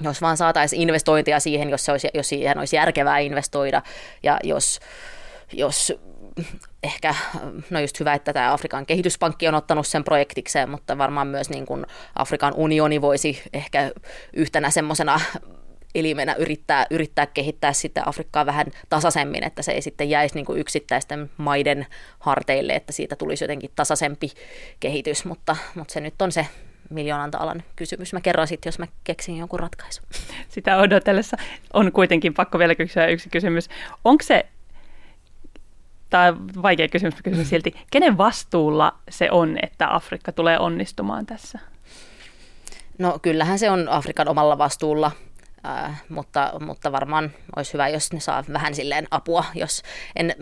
jos 0.02 0.21
vaan 0.21 0.38
saataisiin 0.38 0.82
investointia 0.82 1.39
siihen, 1.39 1.69
jos, 1.69 1.86
se 1.86 1.91
olisi, 1.91 2.10
jos 2.13 2.30
siihen 2.30 2.58
olisi 2.58 2.76
järkevää 2.76 3.19
investoida 3.19 3.82
ja 4.24 4.39
jos, 4.43 4.80
jos 5.54 5.93
ehkä, 6.84 7.15
no 7.69 7.80
just 7.80 8.00
hyvä, 8.00 8.13
että 8.13 8.34
tämä 8.34 8.54
Afrikan 8.54 8.86
kehityspankki 8.86 9.48
on 9.48 9.56
ottanut 9.56 9.88
sen 9.88 10.04
projektikseen, 10.04 10.69
mutta 10.69 10.98
varmaan 10.98 11.28
myös 11.28 11.50
niin 11.50 11.65
kuin 11.65 11.86
Afrikan 12.15 12.54
unioni 12.56 13.02
voisi 13.02 13.41
ehkä 13.54 13.91
yhtenä 14.34 14.69
semmoisena 14.69 15.19
elimenä 15.95 16.34
yrittää, 16.34 16.86
yrittää 16.89 17.26
kehittää 17.26 17.74
sitten 17.74 18.08
Afrikkaa 18.08 18.45
vähän 18.45 18.67
tasaisemmin, 18.89 19.43
että 19.43 19.62
se 19.62 19.71
ei 19.71 19.82
sitten 19.82 20.10
jäisi 20.10 20.36
niin 20.36 20.45
kuin 20.45 20.60
yksittäisten 20.60 21.30
maiden 21.38 21.86
harteille, 22.19 22.74
että 22.74 22.93
siitä 22.93 23.15
tulisi 23.15 23.43
jotenkin 23.43 23.71
tasaisempi 23.76 24.32
kehitys, 24.80 25.26
mutta, 25.26 25.56
mutta 25.76 25.93
se 25.93 26.00
nyt 26.00 26.21
on 26.21 26.32
se 26.32 26.48
miljoonan 26.89 27.32
alan 27.39 27.63
kysymys. 27.76 28.13
Mä 28.13 28.21
kerron 28.21 28.48
sitten, 28.48 28.67
jos 28.67 28.80
mä 28.80 28.88
keksin 29.04 29.38
jonkun 29.38 29.60
ratkaisun. 29.60 30.06
Sitä 30.50 30.78
odotellessa 30.78 31.38
on 31.74 31.91
kuitenkin 31.91 32.34
pakko 32.34 32.60
vielä 32.60 32.76
kysyä 32.76 33.08
yksi 33.08 33.30
kysymys. 33.30 33.69
Onko 34.04 34.24
se, 34.24 34.45
tämä 36.10 36.28
on 36.28 36.50
vaikea 36.62 36.88
kysymys, 36.88 37.15
kysyn 37.24 37.45
silti, 37.45 37.76
kenen 37.91 38.17
vastuulla 38.17 39.00
se 39.10 39.32
on, 39.32 39.58
että 39.62 39.95
Afrikka 39.95 40.32
tulee 40.32 40.60
onnistumaan 40.60 41.26
tässä? 41.26 41.60
No 42.98 43.19
kyllähän 43.21 43.60
se 43.60 43.71
on 43.71 43.89
Afrikan 43.89 44.28
omalla 44.28 44.58
vastuulla, 44.58 45.12
äh, 45.65 46.04
mutta, 46.10 46.54
mutta 46.60 46.91
varmaan 46.91 47.32
olisi 47.56 47.74
hyvä, 47.74 47.89
jos 47.89 48.13
ne 48.13 48.19
saa 48.19 48.43
vähän 48.54 48.76
silleen 48.76 49.08
apua, 49.12 49.45
jos 49.56 49.84
en 50.15 50.36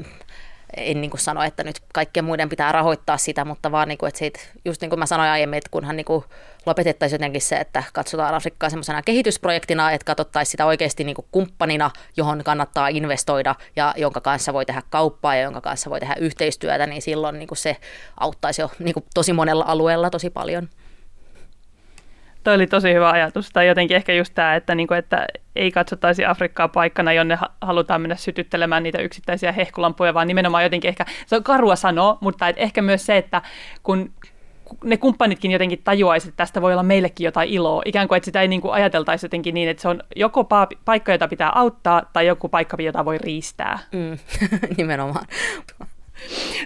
en 0.77 1.01
niin 1.01 1.11
kuin 1.11 1.21
sano, 1.21 1.43
että 1.43 1.63
nyt 1.63 1.81
kaikkien 1.93 2.25
muiden 2.25 2.49
pitää 2.49 2.71
rahoittaa 2.71 3.17
sitä, 3.17 3.45
mutta 3.45 3.71
vaan 3.71 3.87
niin 3.87 3.97
kuin, 3.97 4.07
että 4.07 4.19
siitä, 4.19 4.39
just 4.65 4.81
niin 4.81 4.89
kuin 4.89 4.99
mä 4.99 5.05
sanoin 5.05 5.29
aiemmin, 5.29 5.57
että 5.57 5.69
kunhan 5.71 5.95
niin 5.95 6.05
kuin 6.05 6.23
lopetettaisiin 6.65 7.15
jotenkin 7.15 7.41
se, 7.41 7.55
että 7.55 7.83
katsotaan 7.93 8.35
Afrikkaa 8.35 8.69
semmoisena 8.69 9.01
kehitysprojektina, 9.01 9.91
että 9.91 10.05
katsottaisiin 10.05 10.51
sitä 10.51 10.65
oikeasti 10.65 11.03
niin 11.03 11.15
kuin 11.15 11.27
kumppanina, 11.31 11.91
johon 12.17 12.43
kannattaa 12.43 12.87
investoida 12.87 13.55
ja 13.75 13.93
jonka 13.97 14.21
kanssa 14.21 14.53
voi 14.53 14.65
tehdä 14.65 14.81
kauppaa 14.89 15.35
ja 15.35 15.41
jonka 15.41 15.61
kanssa 15.61 15.89
voi 15.89 15.99
tehdä 15.99 16.15
yhteistyötä, 16.19 16.87
niin 16.87 17.01
silloin 17.01 17.39
niin 17.39 17.47
kuin 17.47 17.57
se 17.57 17.77
auttaisi 18.19 18.61
jo 18.61 18.71
niin 18.79 18.93
kuin 18.93 19.05
tosi 19.13 19.33
monella 19.33 19.65
alueella 19.67 20.09
tosi 20.09 20.29
paljon. 20.29 20.69
Toi 22.43 22.55
oli 22.55 22.67
tosi 22.67 22.93
hyvä 22.93 23.09
ajatus. 23.09 23.49
Tai 23.53 23.67
jotenkin 23.67 23.97
ehkä 23.97 24.13
just 24.13 24.33
tämä, 24.33 24.55
että, 24.55 24.75
niinku, 24.75 24.93
että 24.93 25.27
ei 25.55 25.71
katsottaisi 25.71 26.25
Afrikkaa 26.25 26.67
paikkana, 26.67 27.13
jonne 27.13 27.37
halutaan 27.61 28.01
mennä 28.01 28.15
sytyttelemään 28.15 28.83
niitä 28.83 29.01
yksittäisiä 29.01 29.51
hehkulampuja, 29.51 30.13
vaan 30.13 30.27
nimenomaan 30.27 30.63
jotenkin 30.63 30.89
ehkä, 30.89 31.05
se 31.25 31.35
on 31.35 31.43
karua 31.43 31.75
sanoa, 31.75 32.17
mutta 32.21 32.47
et 32.47 32.55
ehkä 32.59 32.81
myös 32.81 33.05
se, 33.05 33.17
että 33.17 33.41
kun 33.83 34.13
ne 34.83 34.97
kumppanitkin 34.97 35.51
jotenkin 35.51 35.81
tajuaisivat, 35.83 36.31
että 36.31 36.37
tästä 36.37 36.61
voi 36.61 36.73
olla 36.73 36.83
meillekin 36.83 37.25
jotain 37.25 37.49
iloa. 37.49 37.81
Ikään 37.85 38.07
kuin, 38.07 38.17
että 38.17 38.25
sitä 38.25 38.41
ei 38.41 38.47
niin 38.47 38.61
kuin 38.61 38.73
ajateltaisi 38.73 39.25
jotenkin 39.25 39.53
niin, 39.53 39.69
että 39.69 39.81
se 39.81 39.87
on 39.87 40.03
joko 40.15 40.43
paikka, 40.85 41.11
jota 41.11 41.27
pitää 41.27 41.51
auttaa, 41.55 42.01
tai 42.13 42.27
joku 42.27 42.49
paikka, 42.49 42.77
jota 42.81 43.05
voi 43.05 43.17
riistää. 43.17 43.79
Mm, 43.91 44.17
nimenomaan. 44.77 45.25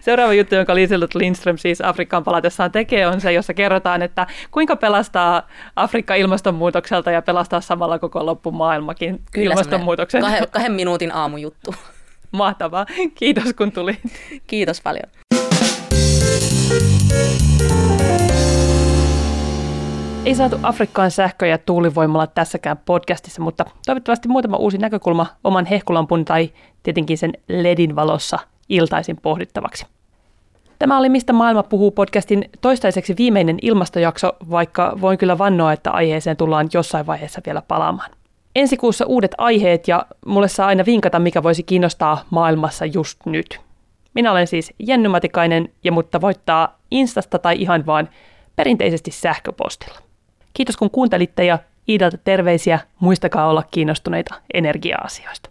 Seuraava 0.02 0.34
juttu, 0.34 0.56
jonka 0.56 0.76
Liselot 0.76 1.16
Lindström 1.16 1.58
siis 1.58 1.82
Afrikkaan 1.82 2.24
palatessaan 2.24 2.72
tekee, 2.72 3.08
on 3.08 3.22
se, 3.22 3.34
jossa 3.34 3.54
kerrotaan, 3.54 4.02
että 4.02 4.28
kuinka 4.52 4.76
pelastaa 4.76 5.48
Afrikka 5.76 6.16
ilmastonmuutokselta 6.16 7.12
ja 7.12 7.22
pelastaa 7.22 7.62
samalla 7.62 8.00
koko 8.00 8.26
loppumaailmakin 8.26 9.22
Kyllä 9.32 9.52
ilmastonmuutoksen. 9.52 10.22
Kahden, 10.22 10.48
kahden 10.52 10.72
minuutin 10.72 11.12
aamujuttu. 11.16 11.76
Mahtavaa. 12.32 12.86
Kiitos 13.16 13.54
kun 13.54 13.72
tulit. 13.72 14.00
Kiitos 14.48 14.82
paljon. 14.82 15.10
Ei 20.26 20.36
saatu 20.36 20.60
Afrikkaan 20.64 21.12
sähkö- 21.12 21.48
ja 21.48 21.58
tuulivoimalla 21.58 22.28
tässäkään 22.28 22.78
podcastissa, 22.86 23.42
mutta 23.42 23.66
toivottavasti 23.86 24.28
muutama 24.28 24.58
uusi 24.58 24.78
näkökulma 24.78 25.26
oman 25.44 25.66
hehkulampun 25.66 26.26
tai 26.26 26.50
tietenkin 26.84 27.18
sen 27.18 27.34
ledin 27.48 27.96
valossa 27.96 28.40
iltaisin 28.70 29.18
pohdittavaksi. 29.22 29.86
Tämä 30.80 30.98
oli 30.98 31.10
Mistä 31.10 31.34
maailma 31.34 31.64
puhuu 31.64 31.92
podcastin 31.92 32.50
toistaiseksi 32.62 33.16
viimeinen 33.18 33.58
ilmastojakso, 33.62 34.34
vaikka 34.50 34.98
voin 35.02 35.18
kyllä 35.18 35.38
vannoa, 35.38 35.74
että 35.74 35.92
aiheeseen 35.92 36.38
tullaan 36.38 36.70
jossain 36.74 37.06
vaiheessa 37.06 37.42
vielä 37.46 37.62
palaamaan. 37.68 38.12
Ensi 38.56 38.78
kuussa 38.78 39.06
uudet 39.06 39.32
aiheet 39.38 39.88
ja 39.88 40.06
mulle 40.26 40.48
saa 40.48 40.68
aina 40.68 40.86
vinkata, 40.86 41.20
mikä 41.20 41.44
voisi 41.44 41.64
kiinnostaa 41.64 42.24
maailmassa 42.30 42.86
just 42.86 43.26
nyt. 43.26 43.60
Minä 44.14 44.32
olen 44.32 44.48
siis 44.48 44.74
Jenny 44.80 45.10
Matikainen 45.10 45.70
ja 45.84 45.92
mutta 45.92 46.22
voittaa 46.22 46.80
Instasta 46.92 47.40
tai 47.40 47.62
ihan 47.62 47.86
vaan 47.86 48.10
perinteisesti 48.56 49.12
sähköpostilla. 49.12 50.00
Kiitos 50.54 50.78
kun 50.78 50.92
kuuntelitte 50.92 51.46
ja 51.46 51.60
Iidalta 51.90 52.18
terveisiä. 52.18 52.80
Muistakaa 53.00 53.50
olla 53.50 53.64
kiinnostuneita 53.72 54.36
energia-asioista. 54.54 55.50